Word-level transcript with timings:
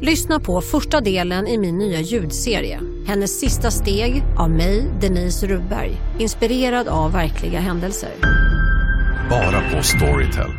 Lyssna 0.00 0.40
på 0.40 0.60
första 0.60 1.00
delen 1.00 1.46
i 1.46 1.58
min 1.58 1.78
nya 1.78 2.00
ljudserie. 2.00 2.80
Hennes 3.06 3.40
sista 3.40 3.70
steg 3.70 4.22
av 4.38 4.50
mig, 4.50 4.92
Denise 5.00 5.46
Rubberg. 5.46 5.96
Inspirerad 6.18 6.88
av 6.88 7.12
verkliga 7.12 7.60
händelser. 7.60 8.10
Bara 9.30 9.70
på 9.70 9.82
Storytel. 9.82 10.50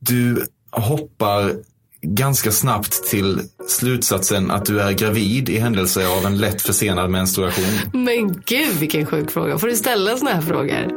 Du 0.00 0.46
hoppar 0.70 1.52
ganska 2.02 2.50
snabbt 2.50 3.04
till 3.10 3.40
slutsatsen 3.68 4.50
att 4.50 4.64
du 4.64 4.80
är 4.80 4.92
gravid 4.92 5.48
i 5.48 5.58
händelse 5.58 6.08
av 6.08 6.26
en 6.26 6.38
lätt 6.38 6.62
försenad 6.62 7.10
menstruation. 7.10 7.64
Men 7.92 8.42
gud 8.46 8.74
vilken 8.80 9.06
sjuk 9.06 9.30
fråga. 9.30 9.58
Får 9.58 9.66
du 9.66 9.76
ställa 9.76 10.16
såna 10.16 10.30
här 10.30 10.40
frågor? 10.40 10.88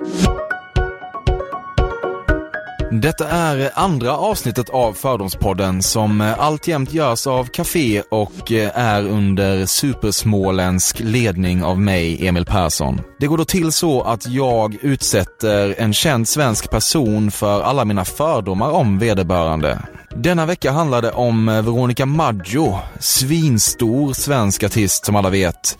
Detta 2.94 3.28
är 3.30 3.72
andra 3.74 4.18
avsnittet 4.18 4.70
av 4.70 4.94
Fördomspodden 4.94 5.82
som 5.82 6.22
eh, 6.22 6.40
alltjämt 6.40 6.94
görs 6.94 7.28
av 7.28 7.46
Café 7.46 8.02
och 8.10 8.52
eh, 8.52 8.72
är 8.80 9.08
under 9.08 9.66
supersmåländsk 9.66 11.00
ledning 11.00 11.64
av 11.64 11.80
mig, 11.80 12.28
Emil 12.28 12.46
Persson. 12.46 13.02
Det 13.20 13.28
går 13.28 13.38
då 13.38 13.46
till 13.46 13.72
så 13.72 14.02
att 14.02 14.28
jag 14.28 14.78
utsätter 14.82 15.76
en 15.78 15.94
känd 15.94 16.28
svensk 16.28 16.70
person 16.70 17.32
för 17.32 17.62
alla 17.62 17.86
mina 17.86 18.06
fördomar 18.06 18.72
om 18.72 19.00
vederbörande. 19.00 19.80
Denna 20.16 20.46
vecka 20.46 20.72
handlar 20.72 21.02
det 21.02 21.12
om 21.12 21.50
eh, 21.50 21.62
Veronica 21.62 22.06
Maggio, 22.06 22.80
svinstor 23.00 24.14
svensk 24.14 24.64
artist 24.64 25.06
som 25.06 25.16
alla 25.16 25.30
vet. 25.30 25.78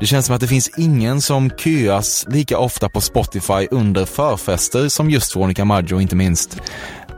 Det 0.00 0.06
känns 0.06 0.26
som 0.26 0.34
att 0.34 0.40
det 0.40 0.46
finns 0.46 0.70
ingen 0.78 1.20
som 1.20 1.50
köas 1.50 2.26
lika 2.28 2.58
ofta 2.58 2.88
på 2.88 3.00
Spotify 3.00 3.68
under 3.70 4.04
förfester 4.04 4.88
som 4.88 5.10
just 5.10 5.36
Veronica 5.36 5.64
Maggio 5.64 6.00
inte 6.00 6.16
minst. 6.16 6.60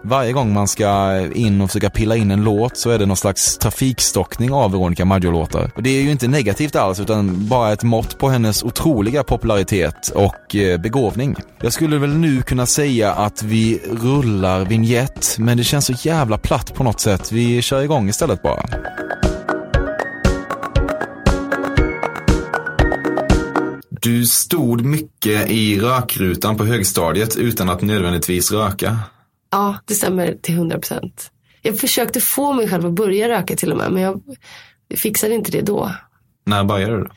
Varje 0.03 0.33
gång 0.33 0.53
man 0.53 0.69
ska 0.69 1.20
in 1.34 1.61
och 1.61 1.69
försöka 1.69 1.91
pilla 1.91 2.17
in 2.17 2.31
en 2.31 2.45
låt 2.45 2.77
så 2.77 2.91
är 2.91 2.98
det 2.98 3.06
någon 3.06 3.17
slags 3.17 3.59
trafikstockning 3.59 4.53
av 4.53 4.73
Veronica 4.73 5.05
Maggio-låtar. 5.05 5.70
Och 5.75 5.83
det 5.83 5.91
är 5.91 6.03
ju 6.03 6.11
inte 6.11 6.29
negativt 6.29 6.77
alls 6.77 7.01
utan 7.01 7.48
bara 7.48 7.73
ett 7.73 7.83
mått 7.83 8.19
på 8.19 8.28
hennes 8.28 8.62
otroliga 8.62 9.25
popularitet 9.25 10.09
och 10.15 10.56
eh, 10.56 10.81
begåvning. 10.81 11.37
Jag 11.61 11.73
skulle 11.73 11.98
väl 11.98 12.17
nu 12.17 12.43
kunna 12.43 12.67
säga 12.67 13.12
att 13.12 13.43
vi 13.43 13.81
rullar 14.03 14.65
vignett 14.65 15.37
men 15.39 15.56
det 15.56 15.65
känns 15.65 15.87
så 15.87 15.93
jävla 15.93 16.39
platt 16.39 16.75
på 16.75 16.84
något 16.84 17.01
sätt. 17.01 17.33
Vi 17.33 17.62
kör 17.62 17.83
igång 17.83 18.09
istället 18.09 18.43
bara. 18.43 18.62
Du 24.03 24.27
stod 24.27 24.84
mycket 24.84 25.51
i 25.51 25.81
rökrutan 25.81 26.56
på 26.56 26.65
högstadiet 26.65 27.37
utan 27.37 27.71
att 27.71 27.83
nödvändigtvis 27.83 28.53
röka. 28.53 28.98
Ja, 29.51 29.79
det 29.84 29.95
stämmer 29.95 30.34
till 30.43 30.55
100 30.55 30.79
procent. 30.79 31.31
Jag 31.62 31.79
försökte 31.79 32.20
få 32.20 32.53
mig 32.53 32.69
själv 32.69 32.87
att 32.87 32.93
börja 32.93 33.29
röka 33.29 33.56
till 33.56 33.73
och 33.73 33.79
med, 33.79 33.93
men 33.93 34.03
jag 34.03 34.23
fixade 34.98 35.34
inte 35.34 35.51
det 35.51 35.61
då. 35.61 35.93
När 36.45 36.65
började 36.65 36.97
du? 36.97 37.09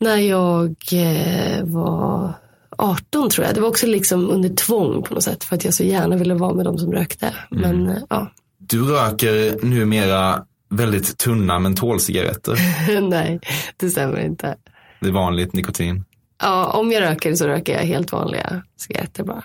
När 0.00 0.16
jag 0.16 0.74
eh, 0.92 1.64
var 1.64 2.32
18 2.78 3.30
tror 3.30 3.46
jag. 3.46 3.54
Det 3.54 3.60
var 3.60 3.68
också 3.68 3.86
liksom 3.86 4.30
under 4.30 4.48
tvång 4.48 5.02
på 5.02 5.14
något 5.14 5.22
sätt 5.22 5.44
för 5.44 5.56
att 5.56 5.64
jag 5.64 5.74
så 5.74 5.84
gärna 5.84 6.16
ville 6.16 6.34
vara 6.34 6.54
med 6.54 6.64
de 6.64 6.78
som 6.78 6.92
rökte. 6.92 7.34
Men 7.50 7.88
eh, 7.88 7.96
ja. 8.10 8.30
Du 8.58 8.82
röker 8.82 9.64
numera 9.64 10.44
väldigt 10.70 11.18
tunna 11.18 11.58
mentolcigaretter. 11.58 12.58
Nej, 13.00 13.40
det 13.76 13.90
stämmer 13.90 14.20
inte. 14.20 14.56
Det 15.00 15.08
är 15.08 15.12
vanligt 15.12 15.52
nikotin. 15.52 16.04
Ja, 16.42 16.66
om 16.66 16.92
jag 16.92 17.02
röker 17.02 17.34
så 17.34 17.46
röker 17.46 17.72
jag 17.72 17.80
helt 17.80 18.12
vanliga 18.12 18.62
cigaretter 18.76 19.24
bara. 19.24 19.44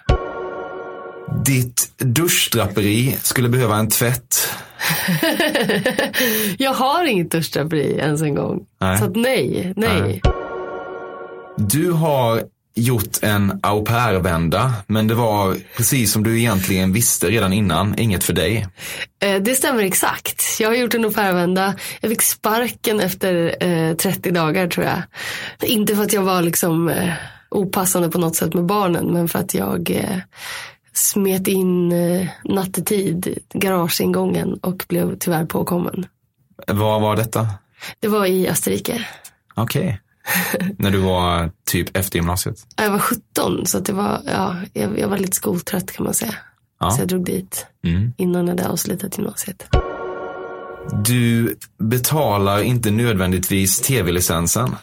Ditt 1.46 1.92
duschdraperi 1.98 3.18
skulle 3.22 3.50
behöva 3.50 3.76
en 3.76 3.90
tvätt. 3.90 4.50
jag 6.58 6.74
har 6.74 7.06
inget 7.06 7.32
duschdraperi 7.32 7.98
ens 8.00 8.22
en 8.22 8.36
gång. 8.36 8.60
Nej. 8.82 8.98
Så 8.98 9.08
nej, 9.08 9.74
nej. 9.76 10.02
Nej. 10.02 10.22
Du 11.58 11.92
har 11.92 12.42
gjort 12.76 13.18
en 13.22 13.60
au 13.64 13.86
pair-vända, 13.86 14.74
men 14.88 15.08
det 15.08 15.16
var 15.16 15.56
precis 15.78 16.12
som 16.12 16.24
du 16.24 16.40
egentligen 16.40 16.94
visste 16.94 17.28
redan 17.30 17.54
innan, 17.54 18.00
inget 18.00 18.24
för 18.24 18.34
dig. 18.34 18.68
Eh, 19.24 19.42
Det 19.42 19.56
stämmer 19.56 19.84
exakt. 19.84 20.44
Jag 20.60 20.70
har 20.70 20.76
gjort 20.76 20.94
en 20.94 21.06
au 21.06 21.12
pair-vända. 21.14 21.76
Jag 22.02 22.10
fick 22.12 22.22
sparken 22.22 23.00
efter 23.00 23.56
eh, 23.64 23.96
30 23.96 24.32
dagar 24.32 24.68
tror 24.68 24.86
jag. 24.86 25.02
Inte 25.70 25.96
för 25.96 26.04
att 26.04 26.14
jag 26.14 26.22
var 26.22 26.42
liksom 26.42 26.90
eh, 26.90 27.14
opassande 27.50 28.10
på 28.10 28.18
något 28.18 28.36
sätt 28.36 28.54
med 28.54 28.66
barnen, 28.66 29.14
men 29.14 29.28
för 29.28 29.40
att 29.40 29.54
jag 29.54 29.92
eh, 29.92 30.18
smet 30.94 31.48
in 31.48 31.92
eh, 31.92 32.28
nattetid 32.44 33.38
garageingången 33.54 34.54
och 34.54 34.86
blev 34.88 35.18
tyvärr 35.20 35.46
påkommen. 35.46 36.06
Vad 36.68 37.02
var 37.02 37.16
detta? 37.16 37.48
Det 38.00 38.08
var 38.08 38.26
i 38.26 38.48
Österrike. 38.50 39.08
Okej. 39.56 40.00
När 40.78 40.92
du 40.92 40.98
var 40.98 41.52
typ 41.66 41.98
efter 41.98 42.18
gymnasiet? 42.20 42.56
Jag 42.76 42.92
var 42.92 43.00
17 43.00 43.66
så 43.66 43.80
det 43.80 43.94
var, 43.94 44.22
ja, 44.26 44.56
jag, 44.74 45.00
jag 45.00 45.08
var 45.08 45.18
lite 45.18 45.36
skoltrött 45.36 45.92
kan 45.92 46.04
man 46.04 46.14
säga. 46.14 46.36
Ja. 46.80 46.92
Så 46.92 47.02
jag 47.02 47.08
drog 47.08 47.26
dit 47.26 47.66
Mm. 47.86 48.14
innan 48.18 48.48
jag 48.48 48.50
hade 48.58 48.70
avslutat 48.70 49.18
gymnasiet. 49.18 49.68
Du 51.06 51.56
betalar 51.80 52.62
inte 52.62 52.92
nödvändigtvis 52.92 53.82
tv-licensen. 53.82 54.76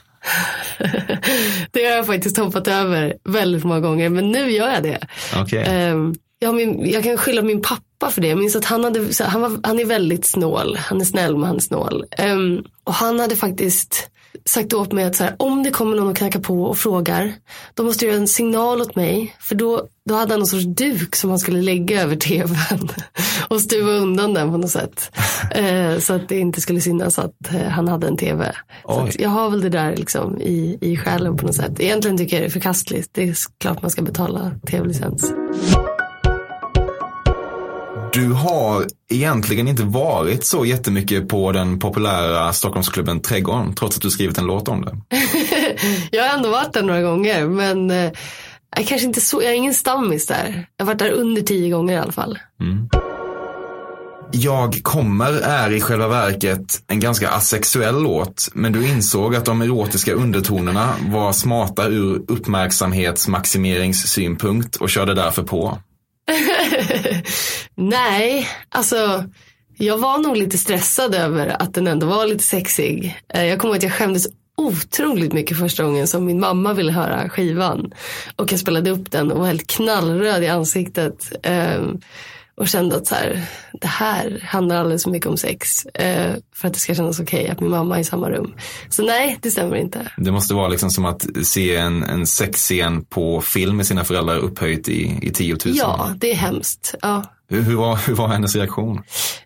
det 1.71 1.85
har 1.85 1.97
jag 1.97 2.07
faktiskt 2.07 2.37
hoppat 2.37 2.69
över 2.69 3.15
väldigt 3.25 3.65
många 3.65 3.81
gånger 3.81 4.09
men 4.09 4.31
nu 4.31 4.51
gör 4.51 4.73
jag 4.73 4.83
det. 4.83 4.99
Okej. 5.37 5.65
Ehm, 5.67 6.15
ja, 6.39 6.53
min, 6.53 6.91
jag 6.91 7.05
kan 7.05 7.17
skylla 7.17 7.43
min 7.43 7.63
pappa 7.63 8.11
för 8.11 8.21
det. 8.21 8.29
Jag 8.29 8.39
minns 8.39 8.57
att 8.57 8.65
han, 8.65 8.85
hade, 8.85 9.25
han, 9.25 9.41
var, 9.41 9.61
han 9.63 9.79
är 9.79 9.85
väldigt 9.85 10.27
snål. 10.27 10.77
Han 10.77 11.01
är 11.01 11.05
snäll 11.05 11.37
men 11.37 11.47
han 11.47 11.57
är 11.57 11.61
snål. 11.61 12.05
Ehm, 12.11 12.65
och 12.85 12.95
han 12.95 13.21
hade 13.21 13.37
faktiskt 13.37 14.11
sagt 14.45 14.73
åt 14.73 14.93
mig 14.93 15.05
att 15.05 15.17
så 15.17 15.25
här, 15.25 15.37
om 15.39 15.63
det 15.63 15.71
kommer 15.71 15.97
någon 15.97 16.09
och 16.09 16.17
knackar 16.17 16.41
på 16.41 16.65
och 16.65 16.79
frågar, 16.79 17.33
då 17.75 17.83
måste 17.83 18.05
du 18.05 18.11
göra 18.11 18.21
en 18.21 18.29
signal 18.29 18.81
åt 18.81 18.97
mig. 18.97 19.37
För 19.41 19.55
då, 19.55 19.87
då 20.09 20.15
hade 20.15 20.33
han 20.33 20.41
någon 20.41 20.47
sorts 20.47 20.65
duk 20.65 21.17
som 21.17 21.31
han 21.31 21.39
skulle 21.39 21.63
lägga 21.63 22.03
över 22.03 22.17
tvn 22.17 22.89
och 23.49 23.61
stuva 23.61 23.93
undan 23.93 24.35
den 24.35 24.51
på 24.51 24.59
något 24.59 24.71
sätt. 24.71 25.11
Eh, 25.51 25.99
så 25.99 26.13
att 26.13 26.29
det 26.29 26.39
inte 26.39 26.61
skulle 26.61 26.81
synas 26.81 27.19
att 27.19 27.53
eh, 27.53 27.69
han 27.69 27.89
hade 27.89 28.07
en 28.07 28.17
tv. 28.17 28.53
Jag 29.19 29.31
har 29.31 29.51
väl 29.51 29.61
det 29.61 29.69
där 29.69 29.97
liksom 29.97 30.41
i, 30.41 30.79
i 30.81 30.97
själen 30.97 31.37
på 31.37 31.47
något 31.47 31.55
sätt. 31.55 31.81
Egentligen 31.81 32.19
tycker 32.19 32.37
jag 32.37 32.43
det 32.43 32.49
är 32.49 32.51
förkastligt. 32.51 33.11
Det 33.13 33.23
är 33.23 33.37
klart 33.59 33.83
man 33.83 33.91
ska 33.91 34.03
betala 34.03 34.53
tv-licens. 34.67 35.33
Du 38.13 38.33
har 38.33 38.87
egentligen 39.11 39.69
inte 39.69 39.83
varit 39.83 40.47
så 40.47 40.65
jättemycket 40.65 41.29
på 41.29 41.53
den 41.53 41.79
populära 41.79 42.53
Stockholmsklubben 42.53 43.21
Trädgården, 43.21 43.75
trots 43.75 43.97
att 43.97 44.03
du 44.03 44.11
skrivit 44.11 44.39
en 44.39 44.47
låt 44.47 44.69
om 44.69 44.85
det. 44.85 44.97
Jag 46.11 46.29
har 46.29 46.37
ändå 46.37 46.51
varit 46.51 46.73
där 46.73 46.83
några 46.83 47.03
gånger 47.03 47.47
men 47.47 47.91
eh, 47.91 48.13
jag 48.77 48.87
kanske 48.87 49.07
inte 49.07 49.21
så, 49.21 49.43
jag 49.43 49.53
är 49.53 49.57
ingen 49.57 49.75
stammis 49.75 50.27
där. 50.27 50.67
Jag 50.77 50.85
har 50.85 50.93
varit 50.93 50.99
där 50.99 51.11
under 51.11 51.43
tio 51.43 51.71
gånger 51.71 51.95
i 51.95 51.99
alla 51.99 52.13
fall. 52.13 52.39
Jag 54.33 54.81
kommer 54.83 55.41
är 55.41 55.73
i 55.73 55.81
själva 55.81 56.09
verket 56.09 56.83
en 56.87 57.01
ganska 57.01 57.31
asexuell 57.31 58.03
låt, 58.03 58.49
men 58.55 58.73
du 58.73 58.89
insåg 58.89 59.37
att 59.37 59.45
de 59.45 59.63
erotiska 59.63 60.13
undertonerna 60.13 60.95
var 61.09 61.33
smarta 61.33 61.89
ur 61.89 62.23
uppmärksamhetsmaximeringssynpunkt 62.29 64.77
och 64.77 64.91
körde 64.91 65.15
därför 65.15 65.43
på. 65.43 65.79
Nej, 67.75 68.49
alltså 68.69 69.25
jag 69.79 69.99
var 69.99 70.19
nog 70.19 70.37
lite 70.37 70.59
stressad 70.59 71.15
över 71.15 71.63
att 71.63 71.75
den 71.75 71.87
ändå 71.87 72.07
var 72.07 72.27
lite 72.27 72.45
sexig. 72.45 73.21
Eh, 73.35 73.45
jag 73.45 73.59
kommer 73.59 73.75
ihåg 73.75 73.79
att 73.79 73.83
jag 73.83 73.93
skämdes 73.93 74.27
otroligt 74.57 75.33
mycket 75.33 75.59
första 75.59 75.85
gången 75.85 76.07
som 76.07 76.25
min 76.25 76.41
mamma 76.41 76.73
ville 76.73 76.93
höra 76.93 77.29
skivan. 77.29 77.93
Och 78.37 78.53
jag 78.53 78.61
spelade 78.61 78.91
upp 78.91 79.11
den 79.11 79.33
och 79.33 79.39
var 79.39 79.47
helt 79.47 79.67
knallröd 79.67 80.43
i 80.45 80.49
ansiktet. 80.49 81.33
Ehm, 81.43 82.01
och 82.61 82.69
kände 82.69 82.97
att 82.97 83.07
så 83.07 83.15
här, 83.15 83.43
det 83.73 83.87
här 83.87 84.45
handlar 84.47 84.77
alldeles 84.77 85.05
för 85.05 85.11
mycket 85.11 85.29
om 85.29 85.37
sex. 85.37 85.87
Eh, 85.87 86.35
för 86.55 86.69
att 86.69 86.75
det 86.75 86.81
ska 86.81 86.95
kännas 86.95 87.21
okej 87.21 87.41
okay 87.41 87.53
att 87.53 87.61
min 87.61 87.71
mamma 87.71 87.97
är 87.97 88.01
i 88.01 88.05
samma 88.05 88.31
rum. 88.31 88.55
Så 88.89 89.03
nej, 89.03 89.39
det 89.43 89.51
stämmer 89.51 89.77
inte. 89.77 90.13
Det 90.17 90.33
måste 90.33 90.55
vara 90.55 90.69
liksom 90.69 90.91
som 90.91 91.05
att 91.05 91.27
se 91.43 91.77
en, 91.77 92.03
en 92.03 92.27
sexscen 92.27 93.05
på 93.05 93.41
film 93.41 93.77
med 93.77 93.87
sina 93.87 94.05
föräldrar 94.05 94.37
upphöjt 94.37 94.89
i, 94.89 95.19
i 95.23 95.31
10 95.31 95.57
000. 95.65 95.75
Ja, 95.77 96.11
det 96.17 96.31
är 96.31 96.35
hemskt. 96.35 96.95
Ja. 97.03 97.25
Hur, 97.49 97.63
hur, 97.63 97.77
var, 97.77 97.97
hur 97.97 98.15
var 98.15 98.29
hennes 98.29 98.57
reaktion? 98.57 99.03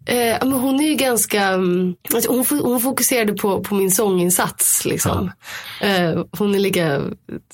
Eh, 0.06 0.36
men 0.40 0.52
hon 0.52 0.80
är 0.80 0.88
ju 0.88 0.94
ganska, 0.94 1.42
mm, 1.42 1.94
alltså 2.14 2.30
hon, 2.30 2.44
hon 2.62 2.80
fokuserade 2.80 3.32
på, 3.32 3.60
på 3.60 3.74
min 3.74 3.90
sånginsats. 3.90 4.84
Liksom. 4.84 5.30
Ja. 5.80 5.86
Eh, 5.86 6.24
hon 6.38 6.54
är 6.54 6.58
lika, 6.58 7.02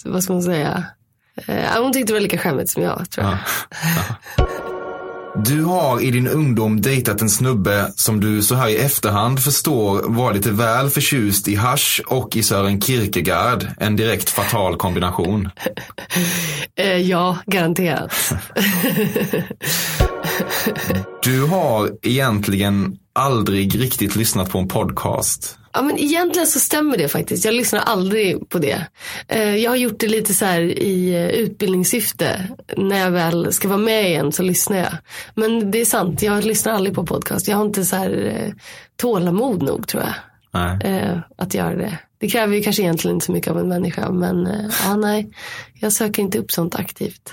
vad 0.04 0.22
ska 0.22 0.32
man 0.32 0.42
säga, 0.42 0.84
eh, 1.46 1.82
hon 1.82 1.92
tyckte 1.92 2.12
det 2.12 2.16
var 2.16 2.20
lika 2.20 2.38
skämmigt 2.38 2.70
som 2.70 2.82
jag 2.82 3.10
tror 3.10 3.26
jag. 3.26 3.34
Ja. 3.34 3.38
Ja. 4.36 4.49
Du 5.34 5.64
har 5.64 6.00
i 6.00 6.10
din 6.10 6.28
ungdom 6.28 6.80
dejtat 6.80 7.22
en 7.22 7.30
snubbe 7.30 7.92
som 7.96 8.20
du 8.20 8.42
så 8.42 8.54
här 8.54 8.68
i 8.68 8.76
efterhand 8.76 9.40
förstår 9.40 10.02
var 10.02 10.34
lite 10.34 10.50
väl 10.50 10.90
förtjust 10.90 11.48
i 11.48 11.54
hash 11.54 12.00
och 12.06 12.36
i 12.36 12.42
Sören 12.42 12.80
Kierkegaard. 12.80 13.66
En 13.78 13.96
direkt 13.96 14.30
fatal 14.30 14.76
kombination. 14.76 15.48
Eh, 16.76 16.96
ja, 16.96 17.38
garanterat. 17.46 18.32
du 21.22 21.42
har 21.42 21.90
egentligen 22.02 22.96
aldrig 23.12 23.80
riktigt 23.80 24.16
lyssnat 24.16 24.50
på 24.50 24.58
en 24.58 24.68
podcast. 24.68 25.59
Ja, 25.72 25.82
men 25.82 25.98
egentligen 25.98 26.46
så 26.46 26.60
stämmer 26.60 26.96
det 26.96 27.08
faktiskt. 27.08 27.44
Jag 27.44 27.54
lyssnar 27.54 27.80
aldrig 27.80 28.48
på 28.48 28.58
det. 28.58 28.86
Eh, 29.28 29.56
jag 29.56 29.70
har 29.70 29.76
gjort 29.76 30.00
det 30.00 30.08
lite 30.08 30.34
så 30.34 30.44
här 30.44 30.60
i 30.60 31.14
eh, 31.14 31.28
utbildningssyfte. 31.28 32.48
När 32.76 32.98
jag 32.98 33.10
väl 33.10 33.52
ska 33.52 33.68
vara 33.68 33.78
med 33.78 34.08
igen 34.08 34.32
så 34.32 34.42
lyssnar 34.42 34.76
jag. 34.76 34.92
Men 35.34 35.70
det 35.70 35.80
är 35.80 35.84
sant, 35.84 36.22
jag 36.22 36.44
lyssnar 36.44 36.72
aldrig 36.72 36.94
på 36.94 37.06
podcast. 37.06 37.48
Jag 37.48 37.56
har 37.56 37.64
inte 37.64 37.84
så 37.84 37.96
här 37.96 38.32
eh, 38.36 38.52
tålamod 38.96 39.62
nog 39.62 39.88
tror 39.88 40.02
jag. 40.02 40.14
Nej. 40.52 41.20
Att 41.36 41.54
göra 41.54 41.76
det. 41.76 41.98
Det 42.18 42.28
kräver 42.28 42.56
ju 42.56 42.62
kanske 42.62 42.82
egentligen 42.82 43.16
inte 43.16 43.26
så 43.26 43.32
mycket 43.32 43.50
av 43.50 43.58
en 43.58 43.68
människa. 43.68 44.10
Men 44.10 44.48
ja, 44.84 44.96
nej, 44.96 45.30
jag 45.74 45.92
söker 45.92 46.22
inte 46.22 46.38
upp 46.38 46.52
sånt 46.52 46.74
aktivt. 46.74 47.30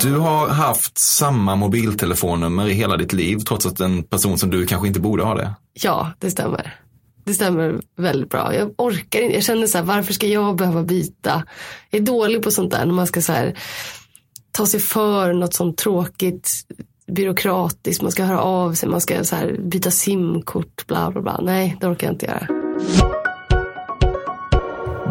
Du 0.00 0.16
har 0.16 0.48
haft 0.48 0.98
samma 0.98 1.56
mobiltelefonnummer 1.56 2.68
i 2.68 2.72
hela 2.72 2.96
ditt 2.96 3.12
liv 3.12 3.38
trots 3.38 3.66
att 3.66 3.80
en 3.80 4.02
person 4.02 4.38
som 4.38 4.50
du 4.50 4.66
kanske 4.66 4.88
inte 4.88 5.00
borde 5.00 5.22
ha 5.22 5.34
det. 5.34 5.54
Ja, 5.72 6.12
det 6.18 6.30
stämmer. 6.30 6.81
Det 7.24 7.34
stämmer 7.34 7.80
väldigt 7.96 8.30
bra. 8.30 8.54
Jag 8.54 8.74
orkar 8.78 9.20
inte. 9.20 9.34
Jag 9.34 9.44
känner 9.44 9.66
så 9.66 9.78
här, 9.78 9.84
varför 9.84 10.12
ska 10.12 10.26
jag 10.26 10.56
behöva 10.56 10.82
byta? 10.82 11.44
Jag 11.90 12.00
är 12.00 12.06
dålig 12.06 12.42
på 12.42 12.50
sånt 12.50 12.70
där 12.70 12.86
när 12.86 12.94
man 12.94 13.06
ska 13.06 13.22
så 13.22 13.32
här, 13.32 13.58
ta 14.50 14.66
sig 14.66 14.80
för 14.80 15.32
något 15.32 15.54
sånt 15.54 15.78
tråkigt 15.78 16.50
byråkratiskt. 17.06 18.02
Man 18.02 18.12
ska 18.12 18.24
höra 18.24 18.40
av 18.40 18.74
sig, 18.74 18.88
man 18.88 19.00
ska 19.00 19.24
så 19.24 19.36
här, 19.36 19.56
byta 19.58 19.90
simkort, 19.90 20.86
bla 20.86 21.10
bla 21.10 21.22
bla. 21.22 21.40
Nej, 21.42 21.76
det 21.80 21.86
orkar 21.86 22.06
jag 22.06 22.14
inte 22.14 22.26
göra. 22.26 22.46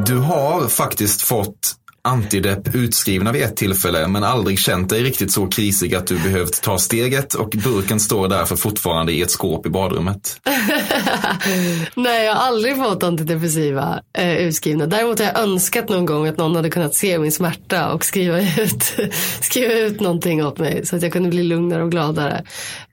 Du 0.05 0.17
har 0.17 0.67
faktiskt 0.67 1.21
fått 1.21 1.75
antidepp 2.03 2.75
utskrivna 2.75 3.31
vid 3.31 3.43
ett 3.43 3.55
tillfälle 3.55 4.07
men 4.07 4.23
aldrig 4.23 4.59
känt 4.59 4.89
dig 4.89 5.03
riktigt 5.03 5.31
så 5.31 5.47
krisig 5.47 5.95
att 5.95 6.07
du 6.07 6.19
behövt 6.19 6.61
ta 6.61 6.79
steget 6.79 7.33
och 7.33 7.49
burken 7.49 7.99
står 7.99 8.27
därför 8.27 8.55
fortfarande 8.55 9.11
i 9.11 9.21
ett 9.21 9.31
skåp 9.31 9.65
i 9.65 9.69
badrummet. 9.69 10.41
Nej, 11.95 12.25
jag 12.25 12.35
har 12.35 12.47
aldrig 12.47 12.77
fått 12.77 13.03
antidepressiva 13.03 14.01
eh, 14.17 14.33
utskrivna. 14.33 14.85
Däremot 14.85 15.19
har 15.19 15.25
jag 15.25 15.39
önskat 15.39 15.89
någon 15.89 16.05
gång 16.05 16.27
att 16.27 16.37
någon 16.37 16.55
hade 16.55 16.69
kunnat 16.69 16.95
se 16.95 17.19
min 17.19 17.31
smärta 17.31 17.93
och 17.93 18.05
skriva 18.05 18.41
ut, 18.41 18.83
skriva 19.41 19.73
ut 19.73 19.99
någonting 19.99 20.45
åt 20.45 20.59
mig 20.59 20.85
så 20.85 20.95
att 20.95 21.01
jag 21.01 21.13
kunde 21.13 21.29
bli 21.29 21.43
lugnare 21.43 21.83
och 21.83 21.91
gladare. 21.91 22.43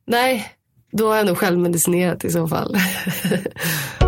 Nej, 0.07 0.53
då 0.93 1.09
har 1.09 1.17
jag 1.17 1.27
nog 1.27 1.39
självmedicinerat 1.39 2.25
i 2.25 2.31
så 2.31 2.49
fall. 2.49 2.77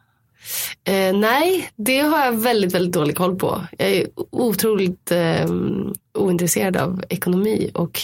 Eh, 0.83 1.13
nej, 1.13 1.69
det 1.75 1.99
har 1.99 2.25
jag 2.25 2.33
väldigt, 2.33 2.73
väldigt 2.73 2.93
dålig 2.93 3.17
koll 3.17 3.35
på. 3.35 3.61
Jag 3.77 3.89
är 3.89 4.07
otroligt 4.15 5.11
eh, 5.11 5.45
ointresserad 6.13 6.77
av 6.77 7.03
ekonomi 7.09 7.71
och 7.73 7.99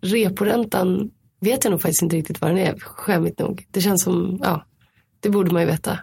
reporäntan 0.00 1.10
vet 1.40 1.64
jag 1.64 1.70
nog 1.70 1.82
faktiskt 1.82 2.02
inte 2.02 2.16
riktigt 2.16 2.40
vad 2.40 2.50
den 2.50 2.58
är, 2.58 2.78
skämmigt 2.78 3.38
nog. 3.38 3.66
Det 3.70 3.80
känns 3.80 4.02
som, 4.02 4.38
ja, 4.42 4.64
det 5.20 5.30
borde 5.30 5.52
man 5.52 5.62
ju 5.62 5.68
veta. 5.68 5.98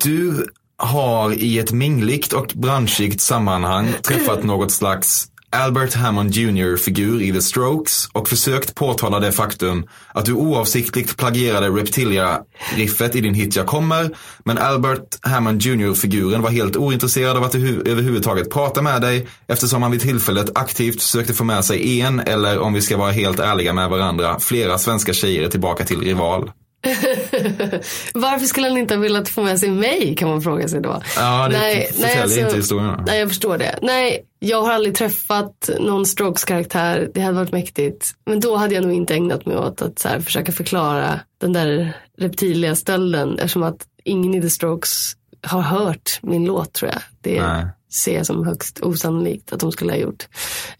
Du 0.00 0.46
har 0.76 1.32
i 1.32 1.58
ett 1.58 1.72
mingligt 1.72 2.32
och 2.32 2.52
branschigt 2.54 3.20
sammanhang 3.20 3.88
träffat 4.02 4.44
något 4.44 4.72
slags 4.72 5.26
Albert 5.50 5.94
Hammond 5.94 6.30
Jr-figur 6.34 7.22
i 7.22 7.32
The 7.32 7.42
Strokes 7.42 8.08
och 8.12 8.28
försökt 8.28 8.74
påtala 8.74 9.20
det 9.20 9.32
faktum 9.32 9.86
att 10.14 10.24
du 10.24 10.32
oavsiktligt 10.32 11.16
plagierade 11.16 11.68
Reptilia-riffet 11.68 13.16
i 13.16 13.20
din 13.20 13.34
hit 13.34 13.56
Jag 13.56 13.66
kommer, 13.66 14.10
men 14.44 14.58
Albert 14.58 15.18
Hammond 15.22 15.62
Jr-figuren 15.62 16.42
var 16.42 16.50
helt 16.50 16.76
ointresserad 16.76 17.36
av 17.36 17.44
att 17.44 17.54
över- 17.54 17.88
överhuvudtaget 17.88 18.50
prata 18.50 18.82
med 18.82 19.00
dig 19.02 19.26
eftersom 19.46 19.82
han 19.82 19.90
vid 19.90 20.00
tillfället 20.00 20.50
aktivt 20.58 21.00
sökte 21.00 21.34
få 21.34 21.44
med 21.44 21.64
sig 21.64 22.00
en, 22.00 22.20
eller 22.20 22.58
om 22.58 22.72
vi 22.72 22.80
ska 22.80 22.96
vara 22.96 23.10
helt 23.12 23.38
ärliga 23.40 23.72
med 23.72 23.88
varandra, 23.90 24.40
flera 24.40 24.78
svenska 24.78 25.12
tjejer 25.12 25.48
tillbaka 25.48 25.84
till 25.84 26.00
Rival. 26.00 26.50
Varför 28.14 28.46
skulle 28.46 28.68
han 28.68 28.78
inte 28.78 28.94
ha 28.94 29.00
velat 29.02 29.28
få 29.28 29.42
med 29.42 29.60
sig 29.60 29.70
mig 29.70 30.14
kan 30.18 30.28
man 30.28 30.42
fråga 30.42 30.68
sig 30.68 30.80
då. 30.80 31.02
Ja, 31.16 31.48
det 31.50 31.88
förtäljer 31.94 32.44
inte 32.44 32.56
historien. 32.56 33.02
Nej, 33.06 33.18
jag 33.20 33.28
förstår 33.28 33.58
det. 33.58 33.78
Nej, 33.82 34.22
jag 34.38 34.62
har 34.62 34.72
aldrig 34.72 34.94
träffat 34.94 35.70
någon 35.80 36.06
Strokes-karaktär. 36.06 37.10
Det 37.14 37.20
hade 37.20 37.36
varit 37.36 37.52
mäktigt. 37.52 38.14
Men 38.26 38.40
då 38.40 38.56
hade 38.56 38.74
jag 38.74 38.84
nog 38.84 38.92
inte 38.92 39.14
ägnat 39.14 39.46
mig 39.46 39.56
åt 39.56 39.82
att 39.82 39.98
så 39.98 40.08
här, 40.08 40.20
försöka 40.20 40.52
förklara 40.52 41.20
den 41.38 41.52
där 41.52 41.96
reptilia-stölden. 42.18 43.38
Eftersom 43.38 43.62
att 43.62 43.86
ingen 44.04 44.34
i 44.34 44.42
The 44.42 44.50
Strokes 44.50 45.12
har 45.42 45.60
hört 45.60 46.18
min 46.22 46.44
låt 46.44 46.72
tror 46.72 46.90
jag. 46.92 47.00
Det 47.20 47.42
Nej. 47.42 47.66
ser 47.92 48.16
jag 48.16 48.26
som 48.26 48.46
högst 48.46 48.80
osannolikt 48.80 49.52
att 49.52 49.60
de 49.60 49.72
skulle 49.72 49.92
ha 49.92 49.98
gjort. 49.98 50.28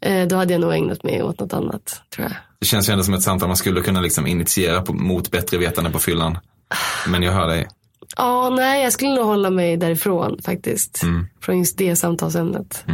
Eh, 0.00 0.26
då 0.26 0.36
hade 0.36 0.52
jag 0.52 0.60
nog 0.60 0.74
ägnat 0.74 1.02
mig 1.02 1.22
åt 1.22 1.40
något 1.40 1.52
annat 1.52 2.02
tror 2.14 2.26
jag. 2.26 2.36
Det 2.58 2.66
känns 2.66 2.88
ju 2.88 2.92
ändå 2.92 3.04
som 3.04 3.14
ett 3.14 3.22
samtal 3.22 3.48
man 3.48 3.56
skulle 3.56 3.80
kunna 3.80 4.00
liksom 4.00 4.26
initiera 4.26 4.82
på, 4.82 4.92
mot 4.92 5.30
bättre 5.30 5.58
vetande 5.58 5.90
på 5.90 5.98
fyllan. 5.98 6.38
Men 7.06 7.22
jag 7.22 7.32
hör 7.32 7.48
dig. 7.48 7.68
Ja, 8.16 8.50
nej, 8.50 8.82
jag 8.82 8.92
skulle 8.92 9.14
nog 9.14 9.24
hålla 9.24 9.50
mig 9.50 9.76
därifrån 9.76 10.38
faktiskt. 10.44 11.02
Mm. 11.02 11.26
Från 11.40 11.58
just 11.58 11.78
det 11.78 11.96
samtalsämnet. 11.96 12.84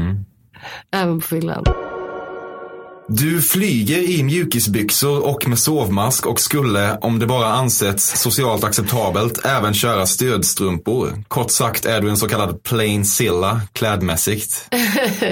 Även 0.93 1.21
på 1.21 1.27
fyllan. 1.27 1.65
Du 3.09 3.43
flyger 3.43 3.99
i 3.99 4.23
mjukisbyxor 4.23 5.27
och 5.27 5.49
med 5.49 5.59
sovmask 5.59 6.27
och 6.27 6.41
skulle, 6.41 6.97
om 6.97 7.19
det 7.19 7.27
bara 7.27 7.47
ansetts 7.47 8.21
socialt 8.21 8.65
acceptabelt, 8.65 9.47
även 9.47 9.75
köra 9.75 10.07
stödstrumpor. 10.07 11.25
Kort 11.29 11.51
sagt 11.51 11.87
är 11.87 12.01
du 12.01 12.11
en 12.11 12.17
så 12.17 12.29
kallad 12.29 12.63
plain 12.63 13.05
silla 13.05 13.61
klädmässigt. 13.73 14.69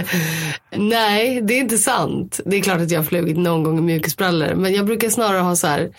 Nej, 0.77 1.43
det 1.43 1.55
är 1.55 1.59
inte 1.59 1.79
sant. 1.79 2.41
Det 2.47 2.57
är 2.57 2.61
klart 2.63 2.81
att 2.81 2.91
jag 2.91 2.99
har 2.99 3.05
flugit 3.05 3.39
någon 3.39 3.63
gång 3.63 3.79
i 3.79 3.83
mjukisbrallor. 3.83 4.55
Men 4.55 4.75
jag 4.75 4.87
brukar 4.87 5.09
snarare 5.09 5.41
ha 5.41 5.57
så 5.57 5.67
här 5.67 5.91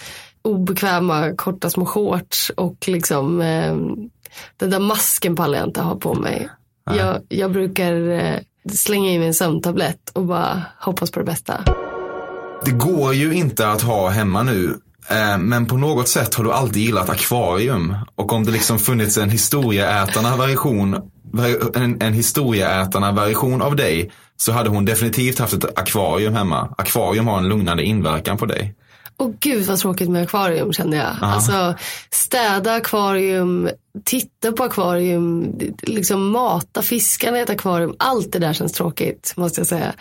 obekväma 0.42 1.36
korta 1.36 1.70
små 1.70 1.86
shorts 1.86 2.50
och 2.50 2.88
liksom 2.88 3.42
eh, 3.42 3.76
den 4.58 4.70
där 4.70 4.80
masken 4.80 5.36
pallar 5.36 5.58
jag 5.58 5.68
inte 5.68 5.82
ha 5.82 5.96
på 5.96 6.14
mig. 6.14 6.50
Jag, 6.86 7.22
jag 7.30 7.52
brukar 7.52 8.10
eh, 8.10 8.40
slänga 8.72 9.12
i 9.12 9.18
mig 9.20 9.28
en 9.28 9.34
sömntablett 9.34 10.10
och 10.14 10.26
bara 10.26 10.62
hoppas 10.80 11.12
på 11.12 11.20
det 11.20 11.26
bästa. 11.26 11.64
Det 12.66 12.72
går 12.72 13.14
ju 13.14 13.34
inte 13.34 13.70
att 13.70 13.82
ha 13.82 14.10
hemma 14.10 14.44
nu. 14.44 14.80
Eh, 15.10 15.38
men 15.38 15.66
på 15.66 15.78
något 15.78 16.08
sätt 16.08 16.36
har 16.36 16.44
du 16.44 16.52
alltid 16.52 16.84
gillat 16.84 17.10
akvarium. 17.10 17.96
Och 18.16 18.34
om 18.34 18.46
det 18.46 18.52
liksom 18.52 18.80
funnits 18.80 19.18
en 19.18 19.30
historieätarna 19.30 20.38
version, 20.38 20.96
en, 21.76 22.02
en 22.02 22.14
historieätarna 22.14 23.12
version 23.12 23.62
av 23.62 23.76
dig 23.76 24.12
så 24.38 24.52
hade 24.52 24.70
hon 24.70 24.86
definitivt 24.86 25.40
haft 25.40 25.54
ett 25.54 25.80
akvarium 25.80 26.34
hemma. 26.34 26.74
Akvarium 26.78 27.28
har 27.28 27.38
en 27.38 27.48
lugnande 27.48 27.84
inverkan 27.84 28.38
på 28.38 28.46
dig. 28.46 28.76
Och 29.18 29.40
gud 29.40 29.66
vad 29.66 29.80
tråkigt 29.80 30.10
med 30.10 30.24
akvarium 30.24 30.74
kände 30.74 30.98
jag. 30.98 31.16
Alltså 31.22 31.76
städa 32.12 32.74
akvarium, 32.74 33.70
titta 34.06 34.52
på 34.52 34.64
akvarium, 34.64 35.56
liksom 35.82 36.30
mata 36.32 36.82
fiskarna 36.82 37.38
i 37.40 37.42
ett 37.42 37.50
akvarium. 37.50 37.96
Allt 38.00 38.32
det 38.32 38.40
där 38.40 38.54
känns 38.54 38.72
tråkigt 38.74 39.34
måste 39.38 39.60
jag 39.60 39.68
säga. 39.68 39.94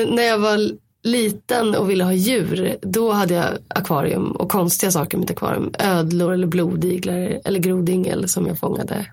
N- 0.00 0.08
när 0.12 0.22
jag 0.22 0.38
var 0.38 0.58
liten 1.02 1.74
och 1.74 1.90
ville 1.90 2.04
ha 2.04 2.12
djur, 2.12 2.76
då 2.82 3.12
hade 3.12 3.34
jag 3.34 3.46
akvarium 3.68 4.30
och 4.32 4.50
konstiga 4.50 4.90
saker 4.90 5.16
i 5.18 5.20
mitt 5.20 5.30
akvarium. 5.30 5.70
Ödlor 5.78 6.32
eller 6.32 6.46
blodiglar 6.46 7.40
eller 7.44 7.60
grodingel 7.60 8.28
som 8.28 8.46
jag 8.46 8.58
fångade. 8.58 9.06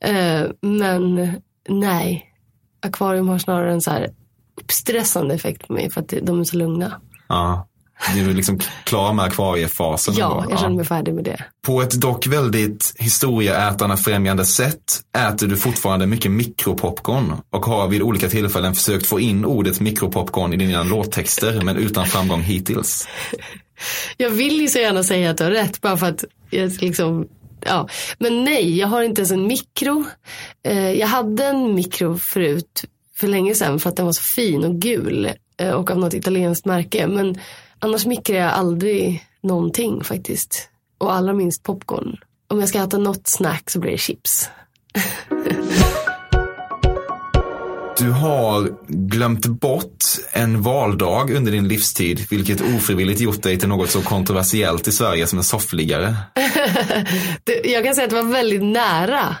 Eh, 0.00 0.46
men 0.60 1.32
nej, 1.68 2.26
akvarium 2.86 3.28
har 3.28 3.38
snarare 3.38 3.72
en 3.72 3.80
så 3.80 3.90
här 3.90 4.08
uppstressande 4.60 5.34
effekt 5.34 5.66
på 5.66 5.72
mig 5.72 5.90
för 5.90 6.00
att 6.00 6.14
de 6.22 6.40
är 6.40 6.44
så 6.44 6.56
lugna. 6.56 7.00
Ja. 7.28 7.68
Du 8.14 8.30
är 8.30 8.34
liksom 8.34 8.60
klar 8.84 9.12
med 9.12 9.24
akvariefasen. 9.24 10.14
Ja, 10.16 10.40
ändå. 10.40 10.50
jag 10.50 10.60
känner 10.60 10.76
mig 10.76 10.84
färdig 10.84 11.14
med 11.14 11.24
det. 11.24 11.44
På 11.66 11.82
ett 11.82 12.00
dock 12.00 12.26
väldigt 12.26 12.94
historieätarna 12.98 13.96
främjande 13.96 14.44
sätt 14.44 15.00
äter 15.16 15.46
du 15.46 15.56
fortfarande 15.56 16.06
mycket 16.06 16.30
mikropopcorn 16.30 17.36
och 17.50 17.66
har 17.66 17.88
vid 17.88 18.02
olika 18.02 18.28
tillfällen 18.28 18.74
försökt 18.74 19.06
få 19.06 19.20
in 19.20 19.44
ordet 19.44 19.80
mikropopcorn 19.80 20.52
i 20.52 20.56
dina 20.56 20.82
låttexter 20.82 21.60
men 21.60 21.76
utan 21.76 22.06
framgång 22.06 22.40
hittills. 22.40 23.08
Jag 24.16 24.30
vill 24.30 24.60
ju 24.60 24.68
så 24.68 24.78
gärna 24.78 25.02
säga 25.02 25.30
att 25.30 25.38
du 25.38 25.44
har 25.44 25.50
rätt 25.50 25.80
bara 25.80 25.96
för 25.96 26.06
att 26.06 26.24
jag 26.50 26.82
liksom 26.82 27.28
Ja, 27.66 27.88
men 28.18 28.44
nej, 28.44 28.78
jag 28.78 28.88
har 28.88 29.02
inte 29.02 29.20
ens 29.20 29.30
en 29.30 29.46
mikro. 29.46 30.04
Eh, 30.64 30.92
jag 30.92 31.06
hade 31.06 31.44
en 31.44 31.74
mikro 31.74 32.18
förut 32.18 32.84
för 33.16 33.28
länge 33.28 33.54
sedan 33.54 33.80
för 33.80 33.90
att 33.90 33.96
den 33.96 34.06
var 34.06 34.12
så 34.12 34.22
fin 34.22 34.64
och 34.64 34.74
gul 34.74 35.30
eh, 35.56 35.70
och 35.70 35.90
av 35.90 35.98
något 35.98 36.14
italienskt 36.14 36.66
märke. 36.66 37.06
Men 37.06 37.38
annars 37.84 38.06
mikrar 38.06 38.36
jag 38.36 38.50
aldrig 38.50 39.24
någonting 39.42 40.04
faktiskt. 40.04 40.68
Och 40.98 41.14
allra 41.14 41.32
minst 41.32 41.62
popcorn. 41.62 42.16
Om 42.48 42.60
jag 42.60 42.68
ska 42.68 42.82
äta 42.82 42.98
något 42.98 43.28
snack 43.28 43.70
så 43.70 43.80
blir 43.80 43.90
det 43.90 43.98
chips. 43.98 44.48
Du 47.98 48.10
har 48.10 48.68
glömt 48.88 49.46
bort 49.46 50.04
en 50.32 50.62
valdag 50.62 51.36
under 51.36 51.52
din 51.52 51.68
livstid, 51.68 52.26
vilket 52.30 52.60
ofrivilligt 52.60 53.20
gjort 53.20 53.42
dig 53.42 53.58
till 53.58 53.68
något 53.68 53.90
så 53.90 54.02
kontroversiellt 54.02 54.88
i 54.88 54.92
Sverige 54.92 55.26
som 55.26 55.38
en 55.38 55.44
soffliggare. 55.44 56.16
Jag 57.64 57.84
kan 57.84 57.94
säga 57.94 58.04
att 58.04 58.10
det 58.10 58.22
var 58.22 58.32
väldigt 58.32 58.62
nära 58.62 59.36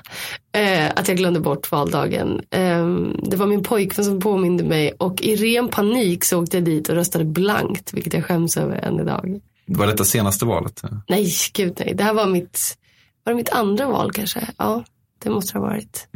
eh, 0.54 0.90
att 0.96 1.08
jag 1.08 1.16
glömde 1.16 1.40
bort 1.40 1.72
valdagen. 1.72 2.40
Eh, 2.50 2.86
det 3.22 3.36
var 3.36 3.46
min 3.46 3.62
pojkvän 3.62 4.04
som 4.04 4.20
påminde 4.20 4.64
mig 4.64 4.92
och 4.98 5.22
i 5.22 5.36
ren 5.36 5.68
panik 5.68 6.24
så 6.24 6.42
åkte 6.42 6.56
jag 6.56 6.64
dit 6.64 6.88
och 6.88 6.94
röstade 6.94 7.24
blankt, 7.24 7.92
vilket 7.94 8.14
jag 8.14 8.24
skäms 8.24 8.56
över 8.56 8.76
än 8.76 9.00
idag. 9.00 9.40
Var 9.66 9.86
detta 9.86 10.04
senaste 10.04 10.44
valet? 10.44 10.82
Nej, 11.08 11.32
gud 11.52 11.72
nej. 11.78 11.94
Det 11.94 12.04
här 12.04 12.14
var 12.14 12.26
mitt, 12.26 12.76
var 13.24 13.32
det 13.32 13.36
mitt 13.36 13.48
andra 13.48 13.86
val 13.88 14.12
kanske? 14.12 14.48
Ja, 14.56 14.84
det 15.24 15.30
måste 15.30 15.52
det 15.52 15.58
ha 15.58 15.66
varit. 15.66 16.08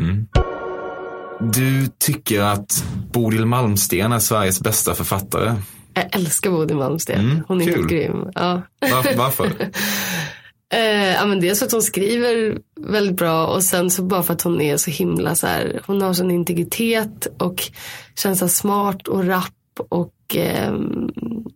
Du 1.40 1.86
tycker 1.98 2.40
att 2.40 2.84
Bodil 3.12 3.46
Malmsten 3.46 4.12
är 4.12 4.18
Sveriges 4.18 4.60
bästa 4.60 4.94
författare. 4.94 5.54
Jag 5.94 6.16
älskar 6.16 6.50
Bodil 6.50 6.76
Malmsten. 6.76 7.20
Mm, 7.20 7.44
Hon 7.48 7.60
är 7.60 7.64
kul. 7.64 7.74
helt 7.74 7.88
grym. 7.88 8.30
Ja. 8.34 8.62
Var, 8.80 9.16
varför? 9.16 9.50
Eh, 10.72 11.14
ja, 11.14 11.26
men 11.26 11.40
dels 11.40 11.58
för 11.58 11.66
att 11.66 11.72
hon 11.72 11.82
skriver 11.82 12.58
väldigt 12.80 13.16
bra 13.16 13.46
och 13.46 13.62
sen 13.62 13.90
så 13.90 14.02
bara 14.02 14.22
för 14.22 14.34
att 14.34 14.42
hon 14.42 14.60
är 14.60 14.76
så 14.76 14.90
himla 14.90 15.34
så 15.34 15.46
här, 15.46 15.80
hon 15.86 16.02
har 16.02 16.12
sån 16.12 16.30
integritet 16.30 17.26
och 17.38 17.62
känns 18.16 18.38
så 18.38 18.48
smart 18.48 19.08
och 19.08 19.26
rapp 19.26 19.54
och 19.88 20.14
ehm, 20.34 21.10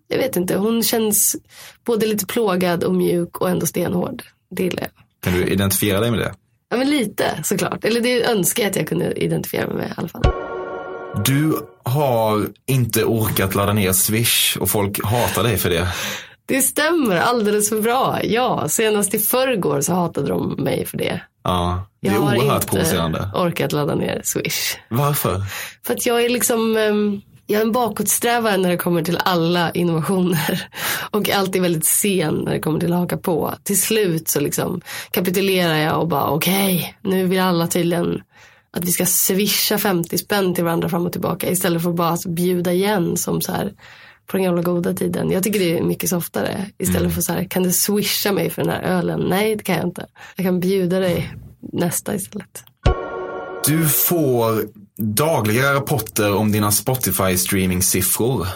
jag 0.09 0.19
vet 0.19 0.37
inte, 0.37 0.57
hon 0.57 0.83
känns 0.83 1.37
både 1.85 2.07
lite 2.07 2.27
plågad 2.27 2.85
och 2.85 2.95
mjuk 2.95 3.41
och 3.41 3.51
ändå 3.51 3.67
stenhård. 3.67 4.23
Det 4.51 4.63
gillar 4.63 4.83
jag. 4.83 4.91
Kan 5.23 5.41
du 5.41 5.47
identifiera 5.47 6.01
dig 6.01 6.11
med 6.11 6.21
det? 6.21 6.35
Ja 6.71 6.77
men 6.77 6.91
lite 6.91 7.41
såklart, 7.45 7.85
eller 7.85 8.01
det 8.01 8.25
önskar 8.25 8.63
jag 8.63 8.71
att 8.71 8.77
jag 8.77 8.89
kunde 8.89 9.13
identifiera 9.13 9.67
mig 9.67 9.77
med 9.77 9.89
i 9.89 9.93
alla 9.97 10.09
fall. 10.09 10.23
Du 11.25 11.55
har 11.85 12.47
inte 12.67 13.05
orkat 13.05 13.55
ladda 13.55 13.73
ner 13.73 13.93
Swish 13.93 14.57
och 14.57 14.71
folk 14.71 15.05
hatar 15.05 15.43
dig 15.43 15.59
för 15.59 15.71
det. 15.71 15.89
Det 16.53 16.63
stämmer 16.63 17.17
alldeles 17.17 17.69
för 17.69 17.81
bra, 17.81 18.21
ja. 18.25 18.69
Senast 18.69 19.15
i 19.15 19.19
förrgår 19.19 19.81
så 19.81 19.93
hatade 19.93 20.29
de 20.29 20.51
mig 20.59 20.87
för 20.87 20.99
det. 20.99 21.21
Ja, 21.45 21.87
det 22.03 22.09
är 22.09 22.13
Jag 22.13 22.21
har 22.21 22.37
oerhört 22.37 22.63
inte 22.63 22.67
provocerande. 22.67 23.31
orkat 23.35 23.73
ladda 23.73 23.95
ner 23.95 24.21
Swish. 24.25 24.77
Varför? 24.89 25.43
För 25.87 25.95
att 25.95 26.07
jag 26.07 26.25
är 26.25 26.29
liksom, 26.29 26.77
ehm, 26.77 27.21
jag 27.47 27.59
är 27.59 27.65
en 27.65 27.73
bakåtsträvare 27.73 28.57
när 28.57 28.71
det 28.71 28.77
kommer 28.77 29.03
till 29.03 29.19
alla 29.25 29.71
innovationer. 29.71 30.69
Och 31.11 31.31
alltid 31.31 31.63
väldigt 31.63 31.87
sen 31.87 32.35
när 32.35 32.53
det 32.53 32.61
kommer 32.61 32.81
till 32.81 32.93
att 32.93 32.99
haka 32.99 33.17
på. 33.17 33.55
Till 33.63 33.81
slut 33.81 34.29
så 34.29 34.41
liksom 34.41 34.81
kapitulerar 35.11 35.77
jag 35.77 36.01
och 36.01 36.09
bara 36.09 36.27
okej, 36.31 36.97
nu 37.03 37.27
vill 37.27 37.41
alla 37.41 37.67
tydligen 37.67 38.21
att 38.77 38.85
vi 38.85 38.93
ska 38.93 39.07
swisha 39.07 39.79
50 39.79 40.19
spänn 40.19 40.55
till 40.55 40.65
varandra 40.65 40.89
fram 40.89 41.07
och 41.07 41.13
tillbaka 41.13 41.51
istället 41.51 41.83
för 41.83 41.91
att 41.91 41.97
bara 41.97 42.09
alltså 42.09 42.29
bjuda 42.29 42.73
igen 42.73 43.17
som 43.17 43.41
så 43.41 43.53
här 43.53 43.73
på 44.27 44.37
den 44.37 44.45
gamla 44.45 44.63
goda 44.63 44.95
tiden. 44.95 45.31
Jag 45.31 45.43
tycker 45.43 45.59
det 45.61 45.79
är 45.79 45.83
mycket 45.83 46.11
softare. 46.11 46.67
Istället 46.79 47.15
för 47.15 47.21
så 47.21 47.33
här, 47.33 47.45
kan 47.45 47.63
du 47.63 47.73
swisha 47.73 48.33
mig 48.33 48.51
för 48.51 48.63
den 48.63 48.71
här 48.71 48.83
ölen? 48.83 49.21
Nej, 49.21 49.57
det 49.57 49.65
kan 49.65 49.77
jag 49.77 49.87
inte. 49.87 50.07
Jag 50.37 50.47
kan 50.47 50.61
bjuda 50.61 51.01
dig 51.01 51.35
nästa 51.73 52.15
istället. 52.15 52.65
Du 53.67 53.89
får 53.89 54.65
dagliga 54.97 55.75
rapporter 55.75 56.35
om 56.35 56.53
dina 56.53 56.73
Spotify 56.73 57.37
streamingsiffror. 57.37 58.47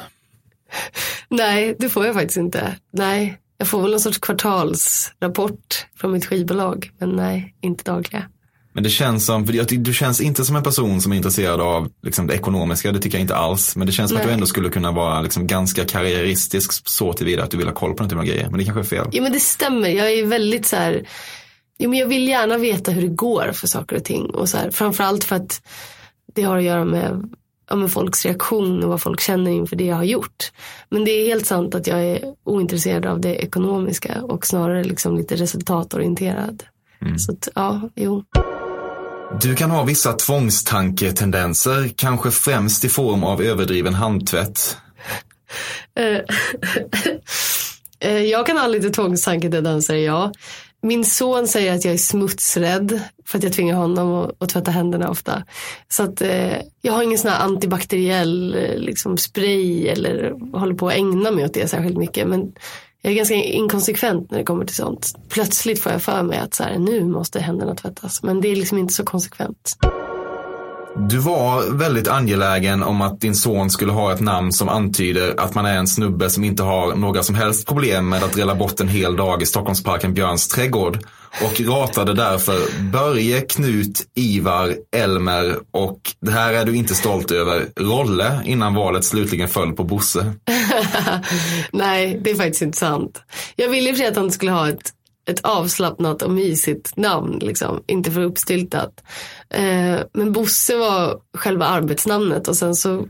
Nej, 1.28 1.76
det 1.78 1.88
får 1.88 2.06
jag 2.06 2.14
faktiskt 2.14 2.36
inte. 2.36 2.76
Nej, 2.90 3.38
jag 3.58 3.68
får 3.68 3.82
väl 3.82 3.90
någon 3.90 4.00
sorts 4.00 4.18
kvartalsrapport 4.18 5.86
från 5.96 6.12
mitt 6.12 6.26
skivbolag. 6.26 6.90
Men 6.98 7.10
nej, 7.10 7.54
inte 7.60 7.84
dagliga. 7.84 8.28
Men 8.76 8.82
det 8.82 8.90
känns 8.90 9.26
som, 9.26 9.46
för 9.46 9.76
du 9.76 9.94
känns 9.94 10.20
inte 10.20 10.44
som 10.44 10.56
en 10.56 10.62
person 10.62 11.00
som 11.00 11.12
är 11.12 11.16
intresserad 11.16 11.60
av 11.60 11.88
liksom, 12.02 12.26
det 12.26 12.34
ekonomiska, 12.34 12.92
det 12.92 12.98
tycker 12.98 13.18
jag 13.18 13.22
inte 13.22 13.36
alls. 13.36 13.76
Men 13.76 13.86
det 13.86 13.92
känns 13.92 14.10
som 14.10 14.16
att 14.16 14.22
du 14.22 14.26
Nej. 14.26 14.34
ändå 14.34 14.46
skulle 14.46 14.68
kunna 14.68 14.92
vara 14.92 15.20
liksom, 15.20 15.46
ganska 15.46 15.84
karriäristisk 15.84 16.88
så 16.88 17.12
tillvida 17.12 17.44
att 17.44 17.50
du 17.50 17.56
vill 17.56 17.66
ha 17.66 17.74
koll 17.74 17.94
på 17.94 18.02
den 18.02 18.08
typen 18.08 18.18
av 18.18 18.24
grejer. 18.24 18.48
Men 18.50 18.58
det 18.58 18.64
kanske 18.64 18.80
är 18.80 18.84
fel. 18.84 19.08
Jo 19.12 19.22
men 19.22 19.32
det 19.32 19.40
stämmer. 19.40 19.88
Jag 19.88 20.12
är 20.12 20.26
väldigt 20.26 20.66
så 20.66 20.76
här. 20.76 21.08
Jo 21.78 21.90
men 21.90 21.98
jag 21.98 22.06
vill 22.06 22.28
gärna 22.28 22.58
veta 22.58 22.90
hur 22.90 23.02
det 23.02 23.14
går 23.14 23.50
för 23.52 23.66
saker 23.66 23.96
och 23.96 24.04
ting. 24.04 24.30
Och 24.30 24.48
så 24.48 24.56
här, 24.56 24.70
framförallt 24.70 25.24
för 25.24 25.36
att 25.36 25.62
det 26.34 26.42
har 26.42 26.56
att 26.56 26.64
göra 26.64 26.84
med, 26.84 27.30
ja, 27.70 27.76
med 27.76 27.90
folks 27.90 28.24
reaktion 28.24 28.82
och 28.82 28.90
vad 28.90 29.02
folk 29.02 29.20
känner 29.20 29.50
inför 29.50 29.76
det 29.76 29.84
jag 29.84 29.96
har 29.96 30.04
gjort. 30.04 30.52
Men 30.88 31.04
det 31.04 31.10
är 31.10 31.26
helt 31.26 31.46
sant 31.46 31.74
att 31.74 31.86
jag 31.86 32.04
är 32.04 32.20
ointresserad 32.44 33.06
av 33.06 33.20
det 33.20 33.34
ekonomiska 33.34 34.22
och 34.22 34.46
snarare 34.46 34.84
liksom 34.84 35.16
lite 35.16 35.36
resultatorienterad. 35.36 36.62
Så 37.18 37.32
att, 37.32 37.48
ja, 37.54 37.90
jo. 37.94 38.24
Du 39.30 39.54
kan 39.54 39.70
ha 39.70 39.84
vissa 39.84 40.12
tvångstanketendenser, 40.12 41.90
kanske 41.96 42.30
främst 42.30 42.84
i 42.84 42.88
form 42.88 43.24
av 43.24 43.42
överdriven 43.42 43.94
handtvätt. 43.94 44.76
Eh, 45.98 46.20
eh, 48.10 48.22
jag 48.22 48.46
kan 48.46 48.58
ha 48.58 48.66
lite 48.66 48.90
tvångstanketendenser, 48.90 49.94
ja. 49.94 50.32
Min 50.82 51.04
son 51.04 51.48
säger 51.48 51.74
att 51.74 51.84
jag 51.84 51.94
är 51.94 51.98
smutsrädd 51.98 53.00
för 53.24 53.38
att 53.38 53.44
jag 53.44 53.52
tvingar 53.52 53.76
honom 53.76 54.14
att, 54.14 54.42
att 54.42 54.48
tvätta 54.48 54.70
händerna 54.70 55.10
ofta. 55.10 55.44
Så 55.88 56.02
att 56.02 56.22
eh, 56.22 56.56
jag 56.82 56.92
har 56.92 57.02
ingen 57.02 57.18
sån 57.18 57.30
här 57.30 57.40
antibakteriell 57.40 58.54
eh, 58.54 58.76
liksom, 58.78 59.18
spray 59.18 59.88
eller 59.88 60.32
håller 60.58 60.74
på 60.74 60.88
att 60.88 60.94
ägna 60.94 61.30
mig 61.30 61.44
åt 61.44 61.54
det 61.54 61.68
särskilt 61.68 61.96
mycket. 61.96 62.28
Men 62.28 62.52
jag 63.02 63.12
är 63.12 63.16
ganska 63.16 63.34
inkonsekvent 63.34 64.30
när 64.30 64.38
det 64.38 64.44
kommer 64.44 64.64
till 64.64 64.76
sånt. 64.76 65.14
Plötsligt 65.28 65.82
får 65.82 65.92
jag 65.92 66.02
för 66.02 66.22
mig 66.22 66.38
att 66.38 66.54
så 66.54 66.62
här, 66.62 66.78
nu 66.78 67.04
måste 67.04 67.40
händerna 67.40 67.74
tvättas. 67.74 68.22
Men 68.22 68.40
det 68.40 68.48
är 68.48 68.56
liksom 68.56 68.78
inte 68.78 68.94
så 68.94 69.04
konsekvent. 69.04 69.76
Du 70.98 71.18
var 71.18 71.78
väldigt 71.78 72.08
angelägen 72.08 72.82
om 72.82 73.00
att 73.00 73.20
din 73.20 73.34
son 73.34 73.70
skulle 73.70 73.92
ha 73.92 74.12
ett 74.12 74.20
namn 74.20 74.52
som 74.52 74.68
antyder 74.68 75.40
att 75.40 75.54
man 75.54 75.66
är 75.66 75.76
en 75.76 75.86
snubbe 75.86 76.30
som 76.30 76.44
inte 76.44 76.62
har 76.62 76.94
några 76.94 77.22
som 77.22 77.34
helst 77.34 77.68
problem 77.68 78.08
med 78.08 78.24
att 78.24 78.32
drälla 78.32 78.54
bort 78.54 78.80
en 78.80 78.88
hel 78.88 79.16
dag 79.16 79.42
i 79.42 79.46
Stockholmsparken 79.46 80.14
Björns 80.14 80.48
trädgård. 80.48 80.98
Och 81.44 81.60
ratade 81.60 82.14
därför 82.14 82.82
Börje, 82.92 83.40
Knut, 83.40 84.06
Ivar, 84.14 84.76
Elmer 84.96 85.56
och, 85.70 86.00
det 86.20 86.30
här 86.30 86.52
är 86.52 86.64
du 86.64 86.76
inte 86.76 86.94
stolt 86.94 87.30
över, 87.30 87.66
Rolle 87.76 88.40
innan 88.44 88.74
valet 88.74 89.04
slutligen 89.04 89.48
föll 89.48 89.72
på 89.72 89.84
Bosse. 89.84 90.32
Nej, 91.72 92.20
det 92.24 92.30
är 92.30 92.34
faktiskt 92.34 92.62
inte 92.62 92.78
sant. 92.78 93.22
Jag 93.56 93.68
ville 93.68 93.88
i 93.88 93.92
och 93.92 93.96
för 93.96 94.02
sig 94.02 94.10
att 94.10 94.16
han 94.16 94.30
skulle 94.30 94.50
ha 94.50 94.68
ett, 94.68 94.92
ett 95.30 95.40
avslappnat 95.40 96.22
och 96.22 96.30
mysigt 96.30 96.96
namn, 96.96 97.38
liksom. 97.42 97.82
inte 97.86 98.10
för 98.10 98.20
uppstyltat. 98.20 99.02
Eh, 99.50 99.98
men 100.12 100.32
Bosse 100.32 100.76
var 100.76 101.16
själva 101.38 101.66
arbetsnamnet 101.66 102.48
och 102.48 102.56
sen 102.56 102.74
så 102.74 103.06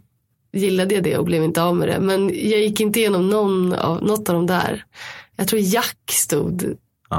gillade 0.53 0.95
jag 0.95 1.05
det 1.05 1.19
och 1.19 1.25
blev 1.25 1.45
inte 1.45 1.63
av 1.63 1.77
med 1.77 1.89
det. 1.89 2.01
Men 2.01 2.29
jag 2.29 2.61
gick 2.61 2.81
inte 2.81 3.01
igenom 3.01 3.31
någon 3.31 3.73
av, 3.73 4.03
något 4.03 4.29
av 4.29 4.35
de 4.35 4.47
där. 4.47 4.85
Jag 5.37 5.49
tror 5.49 5.61
Jack 5.61 5.99
stod 6.11 6.77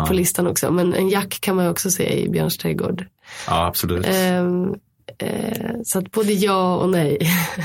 på 0.07 0.13
listan 0.13 0.47
också, 0.47 0.71
men 0.71 0.93
en 0.93 1.09
Jack 1.09 1.41
kan 1.41 1.55
man 1.55 1.67
också 1.67 1.91
se 1.91 2.23
i 2.23 2.29
Björns 2.29 2.57
trädgård. 2.57 3.05
Ja, 3.47 3.65
absolut. 3.65 4.05
Ehm, 4.09 4.75
Eh, 5.19 5.71
så 5.83 5.99
att 5.99 6.11
både 6.11 6.33
ja 6.33 6.75
och 6.75 6.89
nej. 6.89 7.17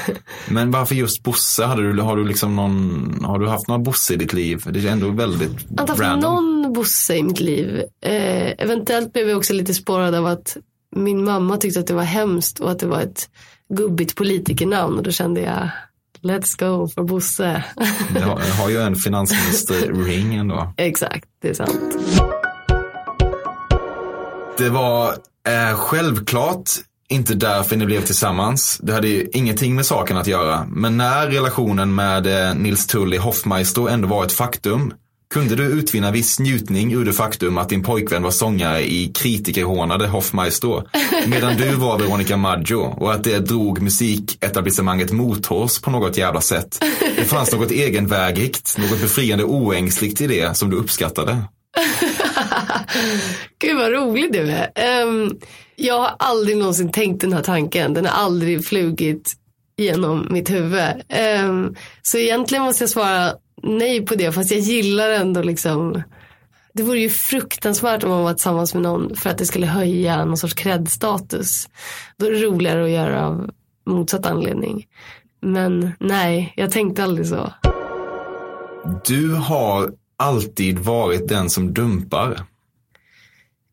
Men 0.49 0.71
varför 0.71 0.95
just 0.95 1.23
Bosse? 1.23 1.65
Hade 1.65 1.93
du, 1.93 2.03
har, 2.03 2.17
du 2.17 2.25
liksom 2.25 2.57
någon, 2.57 3.25
har 3.25 3.39
du 3.39 3.49
haft 3.49 3.69
några 3.69 3.79
Bosse 3.79 4.15
i 4.15 4.17
ditt 4.17 4.33
liv? 4.33 4.63
Det 4.71 4.89
är 4.89 4.93
ändå 4.93 5.11
väldigt 5.11 5.67
Jag 5.77 5.83
har 5.83 5.89
haft 5.89 6.01
random. 6.01 6.63
någon 6.63 6.73
Bosse 6.73 7.17
i 7.17 7.23
mitt 7.23 7.41
liv. 7.41 7.83
Eh, 8.05 8.53
eventuellt 8.59 9.13
blev 9.13 9.29
jag 9.29 9.39
också 9.39 9.53
lite 9.53 9.75
spårad 9.75 10.15
av 10.15 10.27
att 10.27 10.57
min 10.97 11.25
mamma 11.25 11.57
tyckte 11.57 11.81
att 11.81 11.87
det 11.87 11.95
var 11.95 12.03
hemskt 12.03 12.61
och 12.61 12.71
att 12.71 12.79
det 12.79 12.87
var 12.87 13.01
ett 13.01 13.29
gubbigt 13.75 14.17
politikernamn. 14.17 14.97
Och 14.97 15.03
då 15.03 15.11
kände 15.11 15.41
jag, 15.41 15.69
let's 16.23 16.59
go 16.59 16.89
för 16.89 17.03
Bosse. 17.03 17.65
Jag 18.15 18.21
har, 18.21 18.63
har 18.63 18.71
ju 18.71 18.81
en 18.81 18.97
finansminister-ring 18.97 20.35
ändå. 20.35 20.73
Exakt, 20.77 21.25
det 21.43 21.49
är 21.49 21.55
sant. 21.55 21.97
Det 24.59 24.69
var 24.69 25.09
eh, 25.49 25.77
självklart 25.77 26.71
inte 27.09 27.35
därför 27.35 27.77
ni 27.77 27.87
blev 27.87 28.01
tillsammans. 28.01 28.79
Det 28.83 28.93
hade 28.93 29.09
ju 29.09 29.29
ingenting 29.33 29.75
med 29.75 29.87
saken 29.87 30.17
att 30.17 30.27
göra. 30.27 30.67
Men 30.69 30.97
när 30.97 31.27
relationen 31.27 31.95
med 31.95 32.49
eh, 32.49 32.55
Nils 32.55 32.87
Tully 32.87 33.19
Hoffmeister 33.19 33.89
ändå 33.89 34.09
var 34.09 34.25
ett 34.25 34.33
faktum 34.33 34.95
kunde 35.33 35.57
du 35.57 35.63
utvinna 35.63 36.11
viss 36.11 36.39
njutning 36.39 36.93
ur 36.93 37.05
det 37.05 37.13
faktum 37.13 37.59
att 37.59 37.69
din 37.69 37.83
pojkvän 37.83 38.23
var 38.23 38.31
sångare 38.31 38.93
i 38.93 39.13
kritikerhånade 39.15 40.07
Hoffmeister 40.07 40.85
medan 41.27 41.57
du 41.57 41.75
var 41.75 41.99
Veronica 41.99 42.37
Maggio 42.37 42.77
och 42.77 43.13
att 43.13 43.25
det 43.25 43.39
drog 43.39 43.83
musiketablissemanget 43.83 45.13
mothårs 45.13 45.81
på 45.81 45.91
något 45.91 46.17
jävla 46.17 46.41
sätt. 46.41 46.85
Det 47.17 47.25
fanns 47.25 47.53
något 47.53 47.71
egenvägigt, 47.71 48.79
något 48.79 49.01
befriande 49.01 49.45
oängsligt 49.45 50.21
i 50.21 50.27
det 50.27 50.57
som 50.57 50.71
du 50.71 50.77
uppskattade. 50.77 51.45
Gud 53.59 53.77
vad 53.77 53.93
rolig 53.93 54.33
du 54.33 54.51
är. 54.51 55.03
Um, 55.03 55.39
jag 55.77 55.99
har 55.99 56.17
aldrig 56.19 56.57
någonsin 56.57 56.93
tänkt 56.93 57.21
den 57.21 57.33
här 57.33 57.43
tanken. 57.43 57.95
Den 57.95 58.07
har 58.07 58.25
aldrig 58.25 58.67
flugit 58.67 59.33
genom 59.77 60.29
mitt 60.31 60.51
huvud. 60.51 61.03
Um, 61.45 61.77
så 62.03 62.19
egentligen 62.19 62.65
måste 62.65 62.83
jag 62.83 62.91
svara 62.91 63.33
nej 63.63 64.07
på 64.07 64.15
det. 64.15 64.33
Fast 64.33 64.51
jag 64.51 64.61
gillar 64.61 65.11
ändå 65.11 65.43
liksom. 65.43 66.03
Det 66.75 66.83
vore 66.83 66.99
ju 66.99 67.11
fruktansvärt 67.11 68.05
om 68.05 68.11
man 68.11 68.23
var 68.23 68.35
tillsammans 68.35 68.75
med 68.75 68.83
någon 68.83 69.17
för 69.17 69.31
att 69.31 69.39
det 69.39 69.47
skulle 69.47 69.67
höja 69.67 70.25
någon 70.25 70.37
sorts 70.37 70.55
cred-status. 70.55 71.69
Då 72.17 72.27
är 72.27 72.31
det 72.31 72.43
roligare 72.43 72.85
att 72.85 72.91
göra 72.91 73.27
av 73.27 73.51
motsatt 73.87 74.27
anledning. 74.27 74.87
Men 75.41 75.93
nej, 76.01 76.53
jag 76.57 76.71
tänkte 76.71 77.05
aldrig 77.05 77.27
så. 77.27 77.53
Du 79.07 79.35
har 79.35 79.93
alltid 80.17 80.79
varit 80.79 81.29
den 81.29 81.51
som 81.51 81.75
dumpar. 81.75 82.47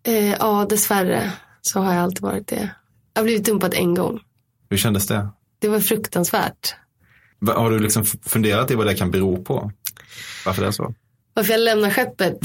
Eh, 0.07 0.31
ja, 0.31 0.65
dessvärre 0.69 1.31
så 1.61 1.79
har 1.79 1.93
jag 1.93 2.03
alltid 2.03 2.21
varit 2.21 2.47
det. 2.47 2.69
Jag 3.13 3.21
har 3.21 3.23
blivit 3.23 3.45
dumpad 3.45 3.73
en 3.73 3.95
gång. 3.95 4.19
Hur 4.69 4.77
kändes 4.77 5.07
det? 5.07 5.27
Det 5.59 5.67
var 5.67 5.79
fruktansvärt. 5.79 6.75
Har 7.47 7.71
du 7.71 7.79
liksom 7.79 8.05
funderat 8.05 8.71
i 8.71 8.75
vad 8.75 8.87
det 8.87 8.95
kan 8.95 9.11
bero 9.11 9.43
på? 9.43 9.71
Varför 10.45 10.61
det 10.61 10.67
är 10.67 10.71
så? 10.71 10.93
Varför 11.33 11.51
jag 11.51 11.61
lämnar 11.61 11.89
skeppet? 11.89 12.39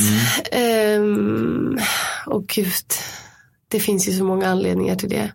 Ehm, 0.53 1.79
och 2.27 2.47
gud, 2.47 2.73
det 3.69 3.81
finns 3.81 4.09
ju 4.09 4.13
så 4.13 4.25
många 4.25 4.49
anledningar 4.49 4.97
till 4.97 5.09
det. 5.09 5.33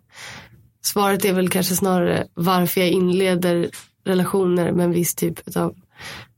Svaret 0.84 1.24
är 1.24 1.32
väl 1.32 1.48
kanske 1.48 1.74
snarare 1.74 2.26
varför 2.34 2.80
jag 2.80 2.90
inleder 2.90 3.70
relationer 4.04 4.72
med 4.72 4.84
en 4.84 4.92
viss 4.92 5.14
typ 5.14 5.56
av 5.56 5.74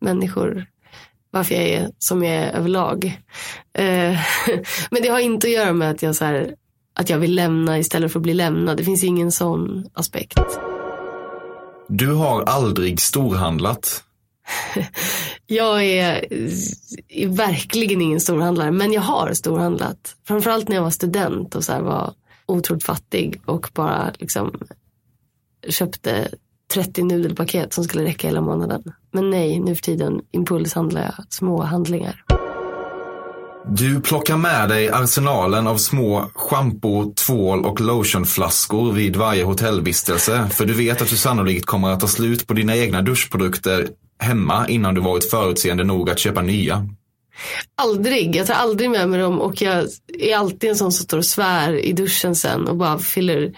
människor. 0.00 0.66
Varför 1.30 1.54
jag 1.54 1.64
är 1.64 1.90
som 1.98 2.24
jag 2.24 2.34
är 2.34 2.50
överlag. 2.50 3.04
Eh, 3.78 4.18
men 4.90 5.02
det 5.02 5.08
har 5.08 5.20
inte 5.20 5.46
att 5.46 5.52
göra 5.52 5.72
med 5.72 5.90
att 5.90 6.02
jag, 6.02 6.16
så 6.16 6.24
här, 6.24 6.54
att 6.94 7.10
jag 7.10 7.18
vill 7.18 7.34
lämna 7.34 7.78
istället 7.78 8.12
för 8.12 8.18
att 8.18 8.22
bli 8.22 8.34
lämnad. 8.34 8.76
Det 8.76 8.84
finns 8.84 9.04
ingen 9.04 9.32
sån 9.32 9.86
aspekt. 9.94 10.38
Du 11.94 12.12
har 12.14 12.42
aldrig 12.42 13.00
storhandlat. 13.00 14.04
Jag 15.46 15.84
är, 15.84 16.32
är 17.08 17.26
verkligen 17.28 18.00
ingen 18.00 18.20
storhandlare, 18.20 18.70
men 18.70 18.92
jag 18.92 19.02
har 19.02 19.32
storhandlat. 19.32 20.16
Framförallt 20.26 20.68
när 20.68 20.76
jag 20.76 20.82
var 20.82 20.90
student 20.90 21.54
och 21.54 21.64
så 21.64 21.72
här 21.72 21.80
var 21.80 22.14
otroligt 22.46 22.84
fattig 22.84 23.40
och 23.44 23.70
bara 23.74 24.12
liksom 24.18 24.60
köpte 25.68 26.28
30 26.74 27.02
nudelpaket 27.02 27.72
som 27.72 27.84
skulle 27.84 28.04
räcka 28.04 28.26
hela 28.28 28.40
månaden. 28.40 28.92
Men 29.10 29.30
nej, 29.30 29.60
nu 29.60 29.74
för 29.74 29.82
tiden 29.82 30.20
impulshandlar 30.30 31.02
jag 31.02 31.32
små 31.32 31.62
handlingar. 31.62 32.24
Du 33.66 34.00
plockar 34.00 34.36
med 34.36 34.68
dig 34.68 34.88
arsenalen 34.88 35.66
av 35.66 35.76
små 35.76 36.30
schampo, 36.34 37.14
tvål 37.14 37.64
och 37.64 37.80
lotionflaskor 37.80 38.92
vid 38.92 39.16
varje 39.16 39.44
hotellvistelse. 39.44 40.48
För 40.52 40.64
du 40.64 40.72
vet 40.72 41.02
att 41.02 41.08
du 41.08 41.16
sannolikt 41.16 41.66
kommer 41.66 41.90
att 41.90 42.00
ta 42.00 42.06
slut 42.06 42.46
på 42.46 42.54
dina 42.54 42.76
egna 42.76 43.02
duschprodukter 43.02 43.88
hemma 44.18 44.68
innan 44.68 44.94
du 44.94 45.00
varit 45.00 45.30
förutseende 45.30 45.84
nog 45.84 46.10
att 46.10 46.18
köpa 46.18 46.42
nya. 46.42 46.88
Aldrig, 47.74 48.36
jag 48.36 48.46
tar 48.46 48.54
aldrig 48.54 48.90
med 48.90 49.08
mig 49.08 49.20
dem 49.20 49.40
och 49.40 49.62
jag 49.62 49.86
är 50.18 50.36
alltid 50.36 50.70
en 50.70 50.76
sån 50.76 50.92
som 50.92 51.04
står 51.04 51.18
och 51.18 51.24
svär 51.24 51.72
i 51.72 51.92
duschen 51.92 52.34
sen 52.34 52.68
och 52.68 52.76
bara 52.76 52.98
fyller 52.98 53.52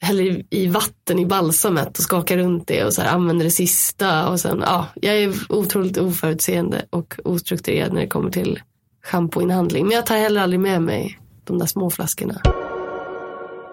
häller 0.00 0.42
i 0.50 0.66
vatten 0.66 1.18
i 1.18 1.26
balsamet 1.26 1.98
och 1.98 2.04
skakar 2.04 2.36
runt 2.36 2.68
det 2.68 2.84
och 2.84 2.92
så 2.92 3.02
här 3.02 3.08
använder 3.14 3.44
det 3.44 3.50
sista 3.50 4.28
och 4.28 4.40
sen, 4.40 4.62
ja, 4.66 4.86
jag 4.94 5.16
är 5.16 5.34
otroligt 5.48 5.98
oförutseende 5.98 6.86
och 6.90 7.14
ostrukturerad 7.24 7.92
när 7.92 8.00
det 8.00 8.06
kommer 8.06 8.30
till 8.30 8.60
schampoinhandling. 9.04 9.86
Men 9.86 9.96
jag 9.96 10.06
tar 10.06 10.16
heller 10.16 10.40
aldrig 10.40 10.60
med 10.60 10.82
mig 10.82 11.18
de 11.44 11.58
där 11.58 11.66
små 11.66 11.90
flaskorna. 11.90 12.40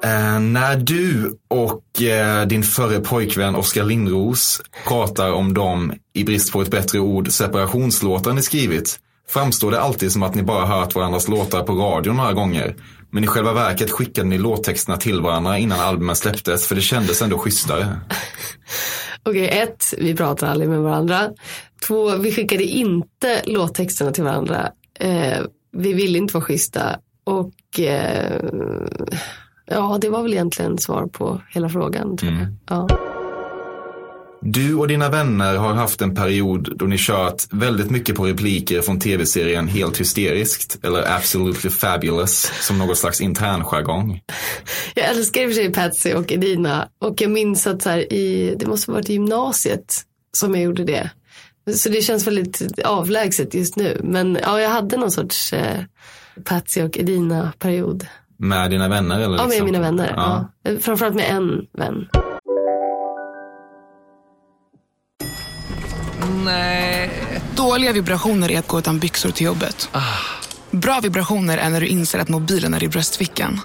Eh, 0.03 0.39
när 0.39 0.75
du 0.75 1.37
och 1.47 2.01
eh, 2.01 2.47
din 2.47 2.63
förre 2.63 2.99
pojkvän 2.99 3.55
Oskar 3.55 3.83
Lindros 3.83 4.61
pratar 4.87 5.31
om 5.31 5.53
de, 5.53 5.93
i 6.13 6.23
brist 6.23 6.51
på 6.51 6.61
ett 6.61 6.71
bättre 6.71 6.99
ord, 6.99 7.31
separationslåtar 7.31 8.33
ni 8.33 8.41
skrivit, 8.41 8.99
framstår 9.29 9.71
det 9.71 9.81
alltid 9.81 10.11
som 10.11 10.23
att 10.23 10.35
ni 10.35 10.43
bara 10.43 10.65
hört 10.65 10.95
varandras 10.95 11.27
låtar 11.27 11.63
på 11.63 11.73
radio 11.73 12.13
några 12.13 12.33
gånger. 12.33 12.75
Men 13.11 13.23
i 13.23 13.27
själva 13.27 13.53
verket 13.53 13.91
skickade 13.91 14.27
ni 14.27 14.37
låttexterna 14.37 14.97
till 14.97 15.21
varandra 15.21 15.57
innan 15.57 15.79
albumen 15.79 16.15
släpptes, 16.15 16.67
för 16.67 16.75
det 16.75 16.81
kändes 16.81 17.21
ändå 17.21 17.37
schysstare. 17.37 17.99
Okej, 19.23 19.47
ett, 19.49 19.93
vi 19.97 20.15
pratar 20.15 20.47
aldrig 20.47 20.69
med 20.69 20.79
varandra. 20.79 21.29
Två, 21.87 22.17
vi 22.17 22.31
skickade 22.31 22.63
inte 22.63 23.41
låttexterna 23.45 24.11
till 24.11 24.23
varandra. 24.23 24.71
Eh, 24.99 25.41
vi 25.71 25.93
ville 25.93 26.17
inte 26.17 26.33
vara 26.33 26.43
schyssta. 26.43 26.99
Och 27.23 27.79
eh, 27.79 28.41
ja, 29.65 29.97
det 30.01 30.09
var 30.09 30.23
väl 30.23 30.33
egentligen 30.33 30.77
svar 30.77 31.07
på 31.07 31.41
hela 31.49 31.69
frågan. 31.69 32.17
Jag. 32.21 32.47
Ja. 32.69 32.87
Du 34.41 34.75
och 34.75 34.87
dina 34.87 35.09
vänner 35.09 35.55
har 35.55 35.73
haft 35.73 36.01
en 36.01 36.15
period 36.15 36.77
då 36.77 36.85
ni 36.85 36.97
kört 36.97 37.43
väldigt 37.51 37.89
mycket 37.89 38.15
på 38.15 38.25
repliker 38.25 38.81
från 38.81 38.99
tv-serien 38.99 39.67
Helt 39.67 39.99
hysteriskt 39.99 40.79
eller 40.83 41.15
Absolutely 41.15 41.69
Fabulous 41.69 42.51
som 42.61 42.77
något 42.77 42.97
slags 42.97 43.21
internjargong. 43.21 44.21
Jag 44.95 45.05
älskar 45.09 45.41
i 45.41 45.45
och 45.45 45.49
för 45.49 45.55
sig 45.55 45.73
Patsy 45.73 46.13
och 46.13 46.31
Edina. 46.31 46.87
Och 46.99 47.21
jag 47.21 47.31
minns 47.31 47.67
att 47.67 47.81
så 47.81 47.89
här, 47.89 48.13
i, 48.13 48.55
det 48.59 48.65
måste 48.65 48.91
ha 48.91 48.95
varit 48.95 49.09
i 49.09 49.13
gymnasiet 49.13 50.01
som 50.37 50.55
jag 50.55 50.63
gjorde 50.63 50.83
det. 50.83 51.09
Så 51.73 51.89
det 51.89 52.01
känns 52.01 52.27
väldigt 52.27 52.79
avlägset 52.85 53.53
just 53.53 53.75
nu. 53.75 54.01
Men 54.03 54.37
ja, 54.43 54.61
jag 54.61 54.69
hade 54.69 54.97
någon 54.97 55.11
sorts 55.11 55.53
eh, 55.53 55.83
Patsy 56.43 56.81
och 56.81 56.97
Edina-period. 56.97 58.05
Med 58.37 58.71
dina 58.71 58.87
vänner? 58.89 59.19
Eller 59.19 59.37
Ja, 59.37 59.41
med 59.43 59.49
liksom? 59.49 59.65
mina 59.65 59.79
vänner. 59.79 60.13
Ja. 60.15 60.49
Ja. 60.63 60.71
Framförallt 60.79 61.15
med 61.15 61.29
en 61.31 61.65
vän. 61.73 62.05
Dåliga 67.55 67.91
vibrationer 67.91 68.51
är 68.51 68.59
att 68.59 68.67
gå 68.67 68.79
utan 68.79 68.99
byxor 68.99 69.31
till 69.31 69.45
jobbet. 69.45 69.89
Bra 70.71 70.99
vibrationer 71.03 71.57
är 71.57 71.69
när 71.69 71.81
du 71.81 71.87
inser 71.87 72.19
att 72.19 72.29
mobilen 72.29 72.73
är 72.73 72.83
i 72.83 72.87
bröstfickan. 72.87 73.59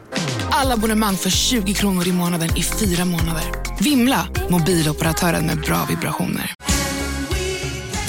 Alla 0.50 0.74
abonnemang 0.74 1.16
för 1.16 1.30
20 1.30 1.74
kronor 1.74 2.08
i 2.08 2.12
månaden 2.12 2.48
i 2.56 2.62
fyra 2.62 3.04
månader. 3.04 3.42
Vimla! 3.80 4.26
Mobiloperatören 4.50 5.46
med 5.46 5.60
bra 5.60 5.86
vibrationer. 5.88 6.54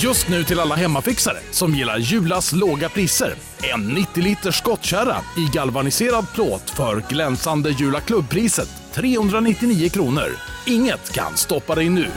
Just 0.05 0.29
nu 0.29 0.43
till 0.43 0.59
alla 0.59 0.75
hemmafixare 0.75 1.37
som 1.51 1.75
gillar 1.75 1.97
Julas 1.97 2.53
låga 2.53 2.89
priser. 2.89 3.33
En 3.73 3.97
90-liter 3.97 4.51
skottkärra 4.51 5.17
i 5.37 5.49
galvaniserad 5.53 6.25
plåt 6.33 6.69
för 6.69 7.03
glänsande 7.09 7.69
Jula 7.69 8.01
klubbpriset 8.01 8.69
399 8.93 9.89
kronor. 9.89 10.27
Inget 10.65 11.13
kan 11.13 11.37
stoppa 11.37 11.75
dig 11.75 11.89
nu. 11.89 12.07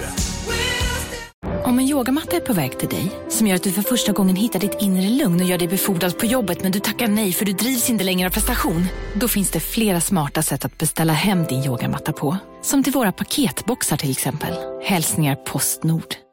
Om 1.64 1.78
en 1.78 1.84
yogamatta 1.88 2.36
är 2.36 2.40
på 2.40 2.52
väg 2.52 2.78
till 2.78 2.88
dig, 2.88 3.10
som 3.28 3.46
gör 3.46 3.56
att 3.56 3.62
du 3.62 3.72
för 3.72 3.82
första 3.82 4.12
gången 4.12 4.36
hittar 4.36 4.60
ditt 4.60 4.76
inre 4.80 5.08
lugn 5.08 5.40
och 5.40 5.46
gör 5.46 5.58
dig 5.58 5.68
befordrad 5.68 6.18
på 6.18 6.26
jobbet 6.26 6.62
men 6.62 6.72
du 6.72 6.80
tackar 6.80 7.08
nej 7.08 7.32
för 7.32 7.44
du 7.44 7.52
drivs 7.52 7.90
inte 7.90 8.04
längre 8.04 8.28
av 8.28 8.32
prestation. 8.32 8.86
Då 9.14 9.28
finns 9.28 9.50
det 9.50 9.60
flera 9.60 10.00
smarta 10.00 10.42
sätt 10.42 10.64
att 10.64 10.78
beställa 10.78 11.12
hem 11.12 11.44
din 11.44 11.64
yogamatta 11.64 12.12
på. 12.12 12.36
Som 12.62 12.82
till 12.82 12.92
våra 12.92 13.12
paketboxar 13.12 13.96
till 13.96 14.10
exempel. 14.10 14.54
Hälsningar 14.84 15.34
Postnord. 15.34 16.27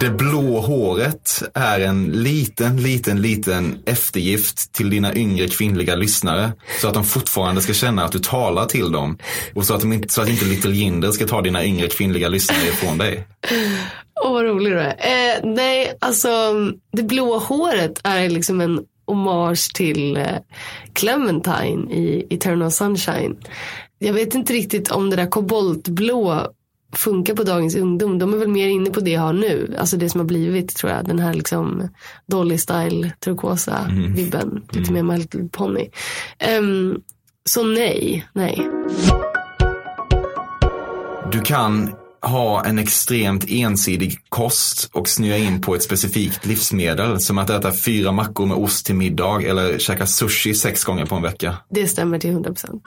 Det 0.00 0.10
blå 0.10 0.60
håret 0.60 1.42
är 1.54 1.80
en 1.80 2.12
liten, 2.12 2.82
liten, 2.82 3.22
liten 3.22 3.78
eftergift 3.86 4.72
till 4.72 4.90
dina 4.90 5.14
yngre 5.14 5.48
kvinnliga 5.48 5.94
lyssnare. 5.96 6.52
Så 6.80 6.88
att 6.88 6.94
de 6.94 7.04
fortfarande 7.04 7.60
ska 7.60 7.72
känna 7.72 8.04
att 8.04 8.12
du 8.12 8.18
talar 8.18 8.64
till 8.64 8.92
dem. 8.92 9.18
Och 9.54 9.64
så 9.64 9.74
att, 9.74 9.80
de 9.80 9.92
inte, 9.92 10.08
så 10.08 10.22
att 10.22 10.28
inte 10.28 10.44
Little 10.44 10.72
Jinder 10.72 11.10
ska 11.10 11.26
ta 11.26 11.42
dina 11.42 11.64
yngre 11.64 11.88
kvinnliga 11.88 12.28
lyssnare 12.28 12.68
ifrån 12.68 12.98
dig. 12.98 13.26
Åh, 14.24 14.32
vad 14.32 14.44
rolig 14.44 14.72
du 14.72 14.80
är. 14.80 14.96
Eh, 14.98 15.40
nej, 15.44 15.96
alltså 16.00 16.28
det 16.92 17.02
blå 17.02 17.38
håret 17.38 18.00
är 18.04 18.28
liksom 18.28 18.60
en 18.60 18.80
hommage 19.06 19.74
till 19.74 20.16
eh, 20.16 20.26
Clementine 20.92 21.92
i 21.92 22.26
Eternal 22.30 22.70
Sunshine. 22.70 23.36
Jag 23.98 24.12
vet 24.12 24.34
inte 24.34 24.52
riktigt 24.52 24.90
om 24.90 25.10
det 25.10 25.16
där 25.16 25.26
koboltblå 25.26 26.52
funkar 26.96 27.34
på 27.34 27.42
dagens 27.42 27.76
ungdom. 27.76 28.18
De 28.18 28.34
är 28.34 28.38
väl 28.38 28.48
mer 28.48 28.68
inne 28.68 28.90
på 28.90 29.00
det 29.00 29.10
jag 29.10 29.20
har 29.20 29.32
nu. 29.32 29.74
Alltså 29.78 29.96
det 29.96 30.08
som 30.08 30.20
har 30.20 30.26
blivit 30.26 30.76
tror 30.76 30.92
jag. 30.92 31.04
Den 31.06 31.18
här 31.18 31.34
liksom 31.34 31.88
Dolly 32.26 32.58
style 32.58 33.12
turkosa 33.24 33.78
Mm. 33.90 34.12
vibben. 34.14 34.62
Lite 34.72 34.92
mer 34.92 35.02
My 35.02 35.16
Little 35.16 35.48
Pony. 35.52 35.88
Ehm, 36.38 37.00
så 37.44 37.62
nej, 37.62 38.28
nej. 38.32 38.68
Du 41.32 41.40
kan 41.40 41.90
ha 42.22 42.64
en 42.64 42.78
extremt 42.78 43.44
ensidig 43.48 44.18
kost 44.28 44.90
och 44.92 45.08
snöa 45.08 45.36
in 45.36 45.60
på 45.60 45.74
ett 45.74 45.82
specifikt 45.82 46.46
livsmedel. 46.46 47.20
Som 47.20 47.38
att 47.38 47.50
äta 47.50 47.72
fyra 47.72 48.12
mackor 48.12 48.46
med 48.46 48.56
ost 48.56 48.86
till 48.86 48.94
middag 48.94 49.42
eller 49.42 49.78
käka 49.78 50.06
sushi 50.06 50.54
sex 50.54 50.84
gånger 50.84 51.06
på 51.06 51.14
en 51.14 51.22
vecka. 51.22 51.56
Det 51.70 51.86
stämmer 51.88 52.18
till 52.18 52.30
100 52.30 52.50
procent. 52.50 52.82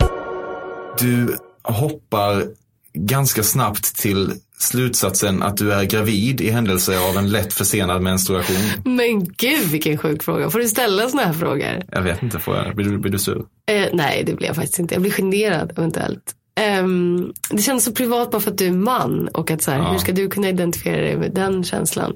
Du 1.00 1.38
hoppar 1.64 2.44
ganska 2.93 3.43
snabbt 3.43 3.95
till 3.95 4.34
slutsatsen 4.58 5.43
att 5.43 5.58
du 5.58 5.73
är 5.73 5.84
gravid 5.84 6.41
i 6.41 6.49
händelse 6.49 6.99
av 6.99 7.17
en 7.17 7.30
lätt 7.30 7.54
försenad 7.54 8.01
menstruation. 8.01 8.58
Men 8.86 9.23
gud 9.38 9.63
vilken 9.71 9.97
sjuk 9.97 10.23
fråga. 10.23 10.49
Får 10.49 10.60
du 10.60 10.67
ställa 10.67 11.10
såna 11.10 11.23
här 11.23 11.34
frågor? 11.34 11.84
Jag 11.91 12.01
vet 12.01 12.23
inte, 12.23 12.39
får 12.39 12.56
jag, 12.56 12.75
blir, 12.75 12.86
du, 12.89 12.97
blir 12.97 13.12
du 13.12 13.19
sur? 13.19 13.43
Eh, 13.71 13.88
nej, 13.93 14.23
det 14.25 14.34
blir 14.34 14.47
jag 14.47 14.56
faktiskt 14.56 14.80
inte. 14.80 14.95
Jag 14.95 15.01
blir 15.01 15.12
generad 15.12 15.71
eventuellt. 15.77 16.36
Ehm, 16.60 17.34
det 17.49 17.62
känns 17.62 17.84
så 17.84 17.91
privat 17.91 18.32
bara 18.32 18.41
för 18.41 18.51
att 18.51 18.58
du 18.58 18.67
är 18.67 18.71
man 18.71 19.27
och 19.27 19.51
att 19.51 19.62
så 19.63 19.71
här, 19.71 19.77
Ja. 19.77 19.91
hur 19.91 19.99
ska 19.99 20.12
du 20.12 20.27
kunna 20.30 20.49
identifiera 20.49 21.01
dig 21.01 21.17
med 21.17 21.32
den 21.34 21.63
känslan? 21.63 22.15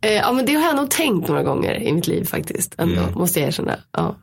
Eh, 0.00 0.12
ja, 0.12 0.32
men 0.32 0.46
det 0.46 0.54
har 0.54 0.62
jag 0.66 0.76
nog 0.76 0.90
tänkt 0.90 1.28
några 1.28 1.42
gånger 1.42 1.82
i 1.82 1.92
mitt 1.92 2.06
liv 2.06 2.24
faktiskt. 2.24 2.74
Ändå, 2.78 3.00
Mm. 3.02 3.14
måste 3.14 3.40
jag 3.40 3.48
erkänna. 3.48 3.76
Ja. 3.92 4.16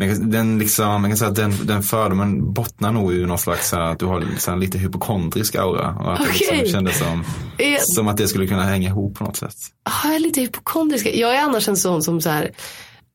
Men 0.00 0.30
den, 0.30 0.58
liksom, 0.58 1.02
man 1.02 1.10
kan 1.10 1.16
säga 1.16 1.30
att 1.30 1.36
den, 1.36 1.52
den 1.64 1.82
fördomen 1.82 2.52
bottnar 2.52 2.92
nog 2.92 3.14
i 3.14 3.26
någon 3.26 3.38
slags 3.38 3.68
så 3.68 3.76
här, 3.76 3.82
att 3.82 3.98
du 3.98 4.06
har 4.06 4.20
här, 4.48 4.56
lite 4.56 4.78
hypokondrisk 4.78 5.54
aura. 5.54 5.88
Och 5.88 6.12
att 6.12 6.18
det 6.18 6.24
Okej. 6.24 6.58
liksom 6.58 6.72
kändes 6.72 6.98
som, 6.98 7.24
Eh, 7.58 7.78
som 7.80 8.08
att 8.08 8.16
det 8.16 8.28
skulle 8.28 8.46
kunna 8.46 8.62
hänga 8.62 8.88
ihop 8.88 9.18
på 9.18 9.24
något 9.24 9.36
sätt. 9.36 9.54
Har 9.84 10.10
jag 10.10 10.16
är 10.16 10.20
lite 10.20 10.40
hypokondrisk? 10.40 11.06
Jag 11.06 11.36
är 11.36 11.42
annars 11.42 11.68
en 11.68 11.76
sån 11.76 12.02
som 12.02 12.20
så 12.20 12.30
här, 12.30 12.50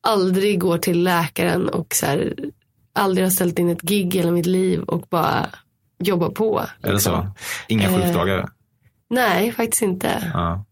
aldrig 0.06 0.60
går 0.60 0.78
till 0.78 1.02
läkaren 1.02 1.68
och 1.68 1.94
så 1.94 2.06
här, 2.06 2.34
aldrig 2.94 3.26
har 3.26 3.30
ställt 3.30 3.58
in 3.58 3.68
ett 3.68 3.82
gig 3.82 4.14
i 4.14 4.18
hela 4.18 4.30
mitt 4.30 4.46
liv 4.46 4.80
och 4.80 5.04
bara 5.10 5.46
jobbar 5.98 6.28
på. 6.28 6.62
Är 6.82 6.92
det 6.92 7.00
så? 7.00 7.26
Inga 7.68 7.88
Eh, 7.90 7.96
sjukdagar? 7.96 8.48
Nej, 9.10 9.52
faktiskt 9.52 9.82
inte. 9.82 10.08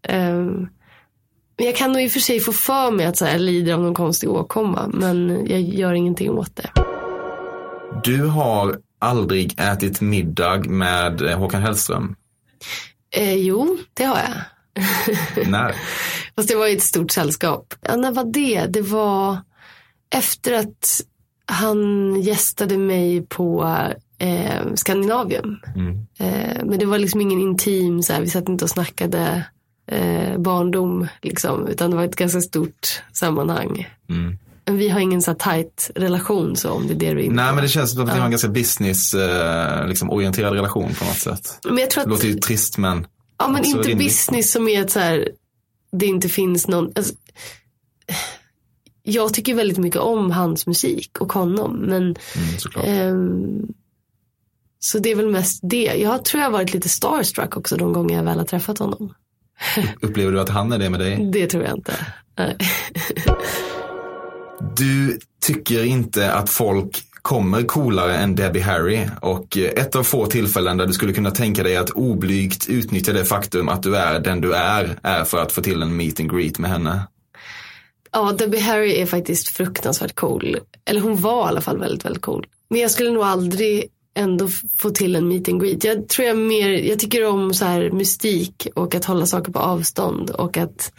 Ehm, 0.02 0.46
men 0.46 0.68
jag 1.56 1.76
kan 1.76 1.92
nog 1.92 2.02
i 2.02 2.06
och 2.06 2.10
för 2.10 2.20
sig 2.20 2.40
få 2.40 2.52
för 2.52 2.90
mig 2.90 3.06
att 3.06 3.16
så 3.16 3.24
här, 3.24 3.32
jag 3.32 3.40
lider 3.40 3.72
av 3.74 3.80
någon 3.80 3.94
konstig 3.94 4.30
åkomma. 4.30 4.90
Men 4.94 5.46
jag 5.46 5.60
gör 5.60 5.92
ingenting 5.92 6.30
åt 6.30 6.56
det. 6.56 6.70
Du 8.04 8.26
har 8.26 8.78
aldrig 8.98 9.60
ätit 9.60 10.00
middag 10.00 10.66
med 10.66 11.22
eh, 11.22 11.38
Håkan 11.38 11.62
Hellström? 11.62 12.16
Eh, 13.16 13.34
jo, 13.34 13.78
det 13.94 14.04
har 14.04 14.18
jag. 14.18 15.48
När? 15.48 15.74
Fast 16.36 16.48
det 16.48 16.56
var 16.56 16.66
i 16.66 16.72
ett 16.72 16.82
stort 16.82 17.10
sällskap. 17.10 17.74
Ja, 17.80 17.96
när 17.96 18.12
var 18.12 18.24
det? 18.24 18.66
Det 18.66 18.82
var 18.82 19.38
efter 20.14 20.52
att 20.52 21.00
han 21.46 22.14
gästade 22.22 22.78
mig 22.78 23.22
på 23.22 23.78
eh, 24.18 24.74
Skandinavium. 24.74 25.60
Mm. 25.76 26.06
Eh, 26.18 26.64
men 26.64 26.78
det 26.78 26.86
var 26.86 26.98
liksom 26.98 27.20
ingen 27.20 27.40
intim, 27.40 28.02
så 28.02 28.12
här, 28.12 28.20
vi 28.20 28.30
satt 28.30 28.48
inte 28.48 28.64
och 28.64 28.70
snackade 28.70 29.44
eh, 29.86 30.38
barndom. 30.38 31.06
Liksom, 31.22 31.66
utan 31.68 31.90
det 31.90 31.96
var 31.96 32.04
ett 32.04 32.16
ganska 32.16 32.40
stort 32.40 33.02
sammanhang. 33.12 33.88
Mm. 34.08 34.38
Men 34.66 34.76
vi 34.78 34.88
har 34.88 35.00
ingen 35.00 35.22
så 35.22 35.30
här 35.30 35.38
tajt 35.38 35.90
relation 35.94 36.56
så 36.56 36.70
om 36.70 36.86
det 36.86 36.92
är 36.94 36.98
det 36.98 37.14
du 37.14 37.24
är 37.26 37.30
Nej, 37.30 37.54
men 37.54 37.62
det 37.62 37.68
känns 37.68 37.92
som 37.92 38.00
att 38.00 38.06
ni 38.06 38.12
Ja. 38.14 38.18
har 38.18 38.24
en 38.24 38.30
ganska 38.30 38.48
business, 38.48 39.14
eh, 39.14 39.86
liksom, 39.88 40.10
orienterad 40.10 40.52
relation 40.52 40.94
på 40.94 41.04
något 41.04 41.18
sätt. 41.18 41.58
Men 41.64 41.78
jag 41.78 41.90
tror 41.90 42.00
Det 42.00 42.04
att, 42.06 42.10
låter 42.10 42.28
ju 42.28 42.34
trist, 42.34 42.78
men 42.78 43.06
ja 43.38 43.48
men 43.48 43.64
inte 43.64 43.78
rimligt. 43.88 43.98
business 44.08 44.52
som 44.52 44.68
är 44.68 44.80
att 44.84 44.90
så 44.90 44.98
här, 45.00 45.28
det 45.92 46.06
inte 46.06 46.28
finns 46.28 46.68
någon, 46.68 46.92
alltså, 46.96 47.14
jag 49.02 49.34
tycker 49.34 49.54
väldigt 49.54 49.78
mycket 49.78 50.00
om 50.00 50.30
hans 50.30 50.66
musik 50.66 51.10
och 51.20 51.32
honom. 51.32 51.76
Men 51.76 52.02
Mm, 52.02 52.84
ehm, 52.84 53.66
så 54.78 54.98
det 54.98 55.10
är 55.10 55.14
väl 55.16 55.28
mest 55.30 55.60
det. 55.62 55.94
Jag 55.96 56.24
tror 56.24 56.40
jag 56.42 56.46
har 56.50 56.52
varit 56.52 56.74
lite 56.74 56.88
starstruck 56.88 57.56
också 57.56 57.76
de 57.76 57.92
gånger 57.92 58.16
jag 58.16 58.24
väl 58.24 58.38
har 58.38 58.44
träffat 58.46 58.78
honom. 58.78 59.14
Upplever 60.00 60.32
du 60.32 60.40
att 60.40 60.48
han 60.48 60.72
är 60.72 60.78
det 60.78 60.90
med 60.90 61.00
dig? 61.00 61.30
Det 61.32 61.46
tror 61.46 61.64
jag 61.64 61.76
inte. 61.76 61.92
Nej. 62.38 62.56
Du 64.76 65.18
tycker 65.42 65.84
inte 65.84 66.32
att 66.32 66.50
folk 66.50 67.02
kommer 67.22 67.62
coolare 67.62 68.16
än 68.16 68.34
Debbie 68.34 68.60
Harry 68.60 69.06
och 69.20 69.56
ett 69.56 69.96
av 69.96 70.02
få 70.02 70.26
tillfällen 70.26 70.76
där 70.76 70.86
du 70.86 70.92
skulle 70.92 71.12
kunna 71.12 71.30
tänka 71.30 71.62
dig 71.62 71.76
att 71.76 71.90
oblygt 71.90 72.68
utnyttja 72.68 73.12
det 73.12 73.24
faktum 73.24 73.68
att 73.68 73.82
du 73.82 73.96
är 73.96 74.20
den 74.20 74.40
du 74.40 74.54
är, 74.54 74.98
är 75.02 75.24
för 75.24 75.38
att 75.42 75.52
få 75.52 75.62
till 75.62 75.82
en 75.82 75.96
meet 75.96 76.20
and 76.20 76.30
greet 76.30 76.58
med 76.58 76.70
henne. 76.70 77.06
Ja, 78.12 78.32
Debbie 78.32 78.60
Harry 78.60 79.00
är 79.00 79.06
faktiskt 79.06 79.48
fruktansvärt 79.48 80.14
cool. 80.14 80.58
Eller 80.84 81.00
hon 81.00 81.20
var 81.20 81.46
i 81.46 81.48
alla 81.48 81.60
fall 81.60 81.78
väldigt, 81.78 82.04
väldigt 82.04 82.22
cool. 82.22 82.46
Men 82.70 82.80
jag 82.80 82.90
skulle 82.90 83.10
nog 83.10 83.22
aldrig 83.22 83.84
ändå 84.14 84.48
få 84.78 84.90
till 84.90 85.16
en 85.16 85.28
meet 85.28 85.48
and 85.48 85.62
greet. 85.62 85.84
Jag 85.84 86.08
tror 86.08 86.28
jag 86.28 86.38
mer, 86.38 86.68
jag 86.68 86.98
tycker 86.98 87.26
om 87.26 87.54
så 87.54 87.64
här 87.64 87.90
mystik 87.90 88.66
och 88.74 88.94
att 88.94 89.04
hålla 89.04 89.26
saker 89.26 89.52
på 89.52 89.58
avstånd 89.58 90.30
och 90.30 90.56
att 90.56 90.92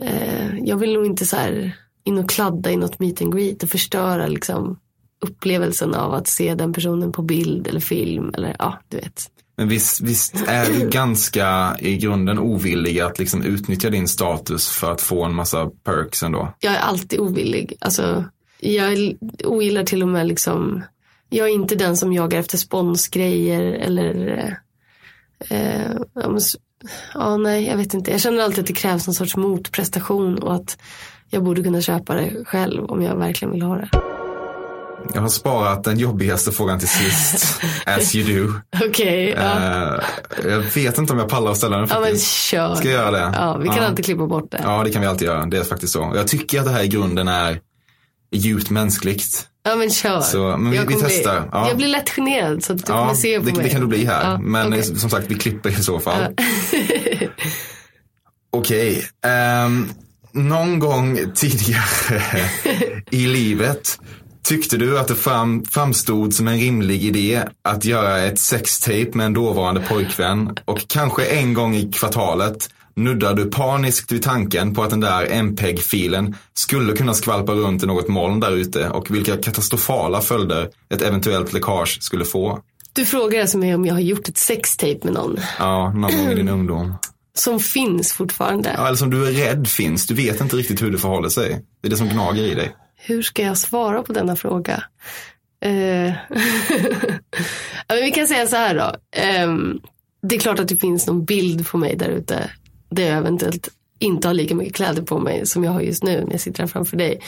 eh, 0.00 0.58
jag 0.58 0.76
vill 0.76 0.92
nog 0.92 1.06
inte 1.06 1.26
så 1.26 1.36
här 1.36 1.76
in 2.04 2.18
och 2.18 2.30
kladda 2.30 2.70
i 2.70 2.76
något 2.76 2.98
meet 2.98 3.22
and 3.22 3.34
greet 3.34 3.62
och 3.62 3.68
förstöra 3.68 4.26
liksom 4.26 4.78
upplevelsen 5.20 5.94
av 5.94 6.14
att 6.14 6.28
se 6.28 6.54
den 6.54 6.72
personen 6.72 7.12
på 7.12 7.22
bild 7.22 7.66
eller 7.66 7.80
film 7.80 8.30
eller 8.34 8.56
ja, 8.58 8.78
du 8.88 8.96
vet. 8.96 9.30
Men 9.56 9.68
visst, 9.68 10.00
visst 10.00 10.34
är 10.46 10.72
du 10.72 10.88
ganska 10.88 11.76
i 11.80 11.96
grunden 11.96 12.38
ovillig 12.38 13.00
att 13.00 13.18
liksom 13.18 13.42
utnyttja 13.42 13.90
din 13.90 14.08
status 14.08 14.68
för 14.68 14.92
att 14.92 15.00
få 15.00 15.24
en 15.24 15.34
massa 15.34 15.70
perks 15.84 16.22
ändå? 16.22 16.52
Jag 16.60 16.74
är 16.74 16.78
alltid 16.78 17.20
ovillig. 17.20 17.76
Alltså, 17.80 18.24
jag 18.60 19.16
ogillar 19.44 19.84
till 19.84 20.02
och 20.02 20.08
med 20.08 20.26
liksom, 20.26 20.82
jag 21.28 21.48
är 21.48 21.52
inte 21.52 21.74
den 21.74 21.96
som 21.96 22.12
jagar 22.12 22.38
efter 22.38 22.58
sponsgrejer 22.58 23.62
eller, 23.62 24.38
eh, 25.48 25.58
eh, 25.58 25.90
ja, 26.14 26.38
ja, 27.14 27.36
nej, 27.36 27.66
jag 27.66 27.76
vet 27.76 27.94
inte. 27.94 28.10
Jag 28.10 28.20
känner 28.20 28.42
alltid 28.44 28.58
att 28.60 28.66
det 28.66 28.72
krävs 28.72 29.06
någon 29.06 29.14
sorts 29.14 29.36
motprestation 29.36 30.38
och 30.38 30.54
att 30.54 30.78
jag 31.30 31.44
borde 31.44 31.62
kunna 31.62 31.80
köpa 31.80 32.14
det 32.14 32.30
själv 32.44 32.84
om 32.84 33.02
jag 33.02 33.16
verkligen 33.16 33.52
vill 33.52 33.62
ha 33.62 33.76
det. 33.76 33.88
Jag 35.14 35.20
har 35.20 35.28
sparat 35.28 35.84
den 35.84 35.98
jobbigaste 35.98 36.52
frågan 36.52 36.78
till 36.78 36.88
sist, 36.88 37.60
as 37.86 38.14
you 38.14 38.44
do. 38.46 38.52
Okej, 38.88 39.34
ja. 39.36 39.42
Eh, 39.42 40.04
jag 40.50 40.60
vet 40.60 40.98
inte 40.98 41.12
om 41.12 41.18
jag 41.18 41.28
pallar 41.28 41.50
att 41.50 41.56
ställa 41.56 41.76
den 41.78 41.86
ja 41.90 41.94
men 41.94 42.04
faktiskt. 42.04 42.26
kör. 42.32 42.74
Ska 42.74 42.88
jag 42.90 42.94
göra 42.94 43.10
det? 43.10 43.32
Ja, 43.36 43.56
vi 43.56 43.68
kan 43.68 43.76
Ja. 43.76 43.86
alltid 43.86 44.04
klippa 44.04 44.26
bort 44.26 44.50
det. 44.50 44.60
Ja, 44.64 44.84
det 44.84 44.90
kan 44.90 45.02
vi 45.02 45.08
alltid 45.08 45.28
göra. 45.28 45.46
Det 45.46 45.58
är 45.58 45.64
faktiskt 45.64 45.92
så. 45.92 46.12
Jag 46.16 46.28
tycker 46.28 46.58
att 46.58 46.64
det 46.64 46.70
här 46.70 46.82
i 46.82 46.88
grunden 46.88 47.28
är 47.28 47.60
djupt 48.32 48.70
mänskligt. 48.70 49.46
Ja 49.66 49.76
men 49.76 49.90
kör. 49.90 50.20
Så, 50.20 50.56
men 50.56 50.70
vi- 50.70 50.76
Jag 50.76 50.86
vi 50.86 50.94
testar. 50.94 51.40
Bli, 51.40 51.48
Ja. 51.52 51.68
Jag 51.68 51.76
blir 51.76 51.88
lätt 51.88 52.10
generad 52.10 52.64
så 52.64 52.72
att 52.72 52.86
du 52.86 52.92
ja, 52.92 52.98
kommer 52.98 53.14
se 53.14 53.38
på 53.40 53.46
det, 53.46 53.52
mig. 53.52 53.64
det 53.64 53.70
kan 53.70 53.80
du 53.80 53.86
bli 53.86 54.04
här. 54.04 54.30
Ja, 54.30 54.38
men 54.38 54.68
okej. 54.68 54.82
som 54.84 55.10
sagt, 55.10 55.26
vi 55.30 55.34
klipper 55.34 55.70
i 55.70 55.82
så 55.82 56.00
fall. 56.00 56.22
Okej. 58.52 59.04
ehm, 59.26 59.88
någon 60.32 60.78
gång 60.78 61.18
tidigare 61.34 62.22
i 63.10 63.26
livet 63.26 63.98
tyckte 64.44 64.76
du 64.76 64.98
att 64.98 65.08
det 65.08 65.14
fram, 65.14 65.64
framstod 65.64 66.34
som 66.34 66.48
en 66.48 66.58
rimlig 66.58 67.04
idé 67.04 67.42
att 67.64 67.84
göra 67.84 68.18
ett 68.18 68.38
sextape 68.38 69.10
med 69.12 69.26
en 69.26 69.32
dåvarande 69.34 69.80
pojkvän 69.80 70.56
och 70.64 70.88
kanske 70.88 71.24
en 71.24 71.54
gång 71.54 71.74
i 71.76 71.92
kvartalet 71.92 72.68
nuddar 72.96 73.34
du 73.34 73.50
paniskt 73.50 74.12
vid 74.12 74.22
tanken 74.22 74.74
på 74.74 74.82
att 74.82 74.90
den 74.90 75.00
där 75.00 75.26
MPEG-filen 75.26 76.34
skulle 76.54 76.92
kunna 76.92 77.14
skvalpa 77.14 77.52
runt 77.52 77.82
i 77.82 77.86
något 77.86 78.08
moln 78.08 78.40
där 78.40 78.52
ute 78.52 78.88
och 78.88 79.10
vilka 79.14 79.36
katastrofala 79.36 80.20
följder 80.20 80.68
ett 80.94 81.02
eventuellt 81.02 81.52
läckage 81.52 82.02
skulle 82.02 82.24
få. 82.24 82.60
Du 82.92 83.04
frågar 83.04 83.40
alltså 83.40 83.58
mig 83.58 83.74
om 83.74 83.86
jag 83.86 83.94
har 83.94 84.00
gjort 84.00 84.28
ett 84.28 84.38
sextape 84.38 84.98
med 85.02 85.12
någon 85.12 85.36
Ja, 85.58 85.92
någon 85.92 86.16
gång 86.16 86.28
i 86.28 86.34
din 86.34 86.48
ungdom. 86.58 86.94
som 87.34 87.60
finns 87.60 88.12
fortfarande. 88.12 88.74
Ja, 88.76 88.86
eller 88.86 88.96
som 88.96 89.10
du 89.10 89.26
är 89.28 89.32
rädd 89.32 89.68
finns. 89.68 90.06
Du 90.06 90.14
vet 90.14 90.40
inte 90.40 90.56
riktigt 90.56 90.82
hur 90.82 90.90
det 90.90 90.98
förhåller 90.98 91.28
sig. 91.28 91.64
Det 91.82 91.88
är 91.88 91.90
det 91.90 91.96
som 91.96 92.08
gnager 92.08 92.42
i 92.42 92.54
dig. 92.54 92.76
Hur 92.96 93.22
ska 93.22 93.42
jag 93.42 93.58
svara 93.58 94.02
på 94.02 94.12
denna 94.12 94.36
fråga? 94.36 94.82
Eh, 95.64 95.72
ja, 97.86 97.94
men 97.94 98.02
vi 98.04 98.10
kan 98.10 98.26
säga 98.28 98.46
så 98.46 98.56
här 98.56 98.74
då. 98.74 98.94
Ehm, 99.20 99.80
det 100.22 100.34
är 100.36 100.40
klart 100.40 100.58
att 100.58 100.68
det 100.68 100.76
finns 100.76 101.06
någon 101.06 101.24
bild 101.24 101.68
på 101.68 101.78
mig 101.78 101.96
där 101.96 102.08
ute. 102.08 102.50
Där 102.90 103.08
jag 103.08 103.18
eventuellt 103.18 103.68
inte 103.98 104.28
har 104.28 104.34
lika 104.34 104.54
mycket 104.54 104.74
kläder 104.74 105.02
på 105.02 105.18
mig 105.18 105.46
som 105.46 105.64
jag 105.64 105.72
har 105.72 105.80
just 105.80 106.02
nu 106.02 106.24
när 106.24 106.30
jag 106.32 106.40
sitter 106.40 106.60
här 106.62 106.66
framför 106.68 106.96
dig. 106.96 107.20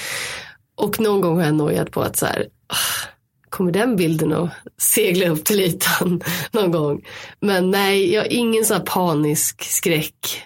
Och 0.74 1.00
någon 1.00 1.20
gång 1.20 1.36
har 1.38 1.44
jag 1.44 1.54
nojat 1.54 1.90
på 1.90 2.02
att 2.02 2.16
så 2.16 2.26
här, 2.26 2.46
ah, 2.66 3.08
kommer 3.48 3.72
den 3.72 3.96
bilden 3.96 4.32
att 4.32 4.50
segla 4.80 5.28
upp 5.28 5.44
till 5.44 5.60
ytan 5.60 6.20
någon 6.52 6.70
gång? 6.72 7.00
Men 7.40 7.70
nej, 7.70 8.12
jag 8.14 8.20
har 8.22 8.32
ingen 8.32 8.64
sån 8.64 8.76
här 8.76 8.84
panisk 8.84 9.62
skräck 9.64 10.42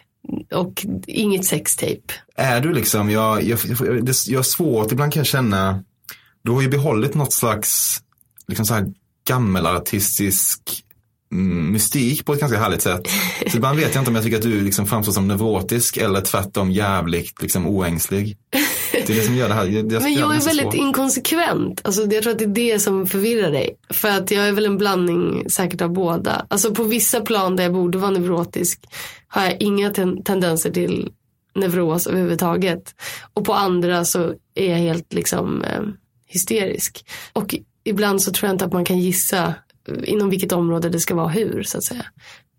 och 0.55 0.87
inget 1.07 1.45
sextape. 1.45 2.13
Är 2.37 2.61
du 2.61 2.73
liksom, 2.73 3.11
jag, 3.11 3.43
jag, 3.43 3.59
jag, 3.81 4.05
det- 4.05 4.27
jag 4.29 4.39
har 4.39 4.43
svårt, 4.43 4.93
ibland 4.93 5.13
kan 5.13 5.21
jag 5.21 5.27
känna, 5.27 5.85
du 6.43 6.51
har 6.51 6.63
ju 6.63 6.69
behållit 6.69 7.15
något 7.15 7.33
slags 7.33 8.01
liksom 8.49 8.67
så 8.67 8.75
här 8.75 8.93
gammelartistisk 9.29 10.85
mystik 11.73 12.25
på 12.25 12.33
ett 12.33 12.41
ganska 12.41 12.59
härligt 12.59 12.83
sätt. 12.83 13.01
Så 13.51 13.57
ibland 13.57 13.79
vet 13.79 13.95
jag 13.95 14.01
inte 14.01 14.11
om 14.11 14.15
jag 14.15 14.25
tycker 14.25 14.37
att 14.37 14.43
du 14.43 14.61
liksom 14.61 14.87
framstår 14.87 15.13
som 15.13 15.29
neurotisk 15.29 15.97
eller 15.97 16.21
tvärtom 16.21 16.71
jävligt 16.71 17.43
liksom 17.43 17.67
oängslig. 17.67 18.37
Det 18.93 19.11
är 19.11 19.17
det 19.17 19.23
som 19.23 19.37
gör 19.37 19.49
det 19.49 19.55
här. 19.55 19.67
Det, 19.67 19.83
det 19.83 20.01
Men 20.01 20.15
jag 20.15 20.37
är 20.37 20.41
väldigt 20.41 20.63
svårt. 20.65 20.75
inkonsekvent. 20.75 21.81
Alltså, 21.85 22.07
jag 22.07 22.23
tror 22.23 22.33
att 22.33 22.39
det 22.39 22.45
är 22.45 22.49
det 22.73 22.79
som 22.79 23.07
förvirrar 23.07 23.51
dig. 23.51 23.77
För 23.91 24.09
att 24.09 24.31
jag 24.31 24.49
är 24.49 24.53
väl 24.53 24.67
en 24.67 24.79
blandning 24.79 25.51
säkert 25.51 25.81
av 25.81 25.93
båda. 25.93 26.47
Alltså 26.51 26.75
på 26.75 26.83
vissa 26.85 27.21
plan 27.21 27.57
där 27.57 27.65
jag 27.65 27.73
borde 27.73 27.99
vara 27.99 28.11
neurotisk 28.11 28.81
har 29.29 29.45
jag 29.45 29.57
inga 29.63 29.91
ten- 29.91 30.23
tendenser 30.25 30.71
till 30.71 31.11
neuros 31.55 32.07
överhuvudtaget. 32.07 32.95
Och 33.35 33.45
på 33.45 33.55
andra 33.55 34.05
så 34.05 34.33
är 34.55 34.71
jag 34.71 34.79
helt 34.79 35.13
liksom 35.13 35.63
eh, 35.65 35.81
hysterisk. 36.27 37.05
Och 37.33 37.55
ibland 37.85 38.23
så 38.23 38.31
tror 38.33 38.49
jag 38.49 38.55
inte 38.55 38.65
att 38.65 38.73
man 38.73 38.85
kan 38.85 38.99
gissa 38.99 39.55
inom 40.05 40.31
vilket 40.31 40.53
område 40.53 40.89
det 40.89 41.01
ska 41.01 41.15
vara 41.15 41.29
hur 41.29 41.63
så 41.63 41.79
att 41.79 41.85
säga. 41.85 42.05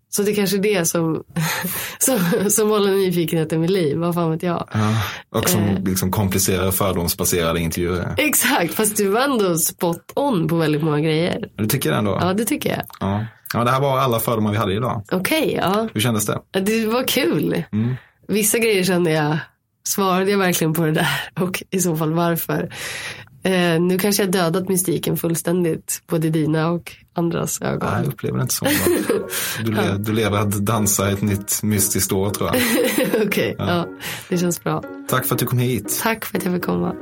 Så 0.08 0.22
det 0.22 0.30
är 0.30 0.34
kanske 0.34 0.56
är 0.56 0.62
det 0.62 0.84
som, 0.84 1.24
som, 1.98 2.18
som 2.50 2.70
håller 2.70 2.92
nyfikenheten 2.92 3.60
vid 3.60 3.70
liv. 3.70 3.96
Vad 3.96 4.14
fan 4.14 4.30
vet 4.30 4.42
jag. 4.42 4.68
Ja, 4.72 4.94
och 5.38 5.48
som 5.48 5.60
Eh. 5.62 5.82
liksom 5.84 6.10
komplicerar 6.10 6.70
fördomsbaserade 6.70 7.60
intervjuer. 7.60 8.14
Exakt, 8.18 8.74
fast 8.74 8.96
du 8.96 9.08
var 9.08 9.20
ändå 9.20 9.56
spot 9.58 10.12
on 10.16 10.48
på 10.48 10.56
väldigt 10.56 10.82
många 10.82 11.00
grejer. 11.00 11.48
Du 11.56 11.66
tycker 11.66 11.90
det 11.90 11.96
ändå? 11.96 12.18
Ja, 12.20 12.32
det 12.34 12.44
tycker 12.44 12.70
jag. 12.70 12.82
Ja. 13.00 13.26
ja, 13.54 13.64
det 13.64 13.70
här 13.70 13.80
var 13.80 13.98
alla 13.98 14.20
fördomar 14.20 14.50
vi 14.52 14.56
hade 14.58 14.74
idag. 14.74 15.02
Okej, 15.12 15.54
ja. 15.62 15.88
Hur 15.94 16.00
kändes 16.00 16.26
det? 16.26 16.40
Det 16.60 16.86
var 16.86 17.08
kul. 17.08 17.64
Mm. 17.72 17.94
Vissa 18.28 18.58
grejer 18.58 18.84
kände 18.84 19.10
jag, 19.10 19.38
svarade 19.88 20.30
jag 20.30 20.38
verkligen 20.38 20.72
på 20.74 20.82
det 20.84 20.92
där? 20.92 21.08
Och 21.40 21.62
i 21.70 21.80
så 21.80 21.96
fall 21.96 22.12
varför? 22.12 22.74
Eh, 23.44 23.80
nu 23.80 23.98
kanske 23.98 24.22
jag 24.22 24.32
dödat 24.32 24.68
mystiken 24.68 25.16
fullständigt, 25.16 26.02
både 26.06 26.30
dina 26.30 26.70
och 26.70 26.92
andras 27.16 27.62
ögon. 27.62 27.88
Nej, 27.92 28.02
jag 28.04 28.06
upplever 28.12 28.38
det 28.38 28.42
inte 28.42 28.54
så. 28.54 28.66
Du, 29.64 29.72
le, 29.72 29.82
du 29.98 30.12
lever 30.12 30.38
att 30.38 30.52
dansa 30.66 31.10
ett 31.10 31.22
nytt 31.22 31.62
mystiskt 31.62 32.12
år 32.12 32.30
tror 32.30 32.50
jag. 32.52 32.62
Okej, 33.26 33.54
Ja. 33.58 33.66
ja. 33.68 33.86
det 34.28 34.38
känns 34.38 34.64
bra. 34.64 34.82
Tack 35.08 35.24
för 35.26 35.34
att 35.34 35.38
du 35.38 35.46
kom 35.46 35.58
hit. 35.58 36.00
Tack 36.02 36.24
för 36.24 36.38
att 36.38 36.44
jag 36.44 36.54
fick 36.54 36.62
komma. 36.64 36.94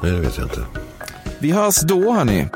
Nej, 0.00 0.12
det 0.12 0.18
vet 0.20 0.38
jag 0.38 0.46
inte. 0.46 0.60
Vi 1.38 1.50
hörs 1.50 1.80
då 1.80 2.12
hörni. 2.12 2.48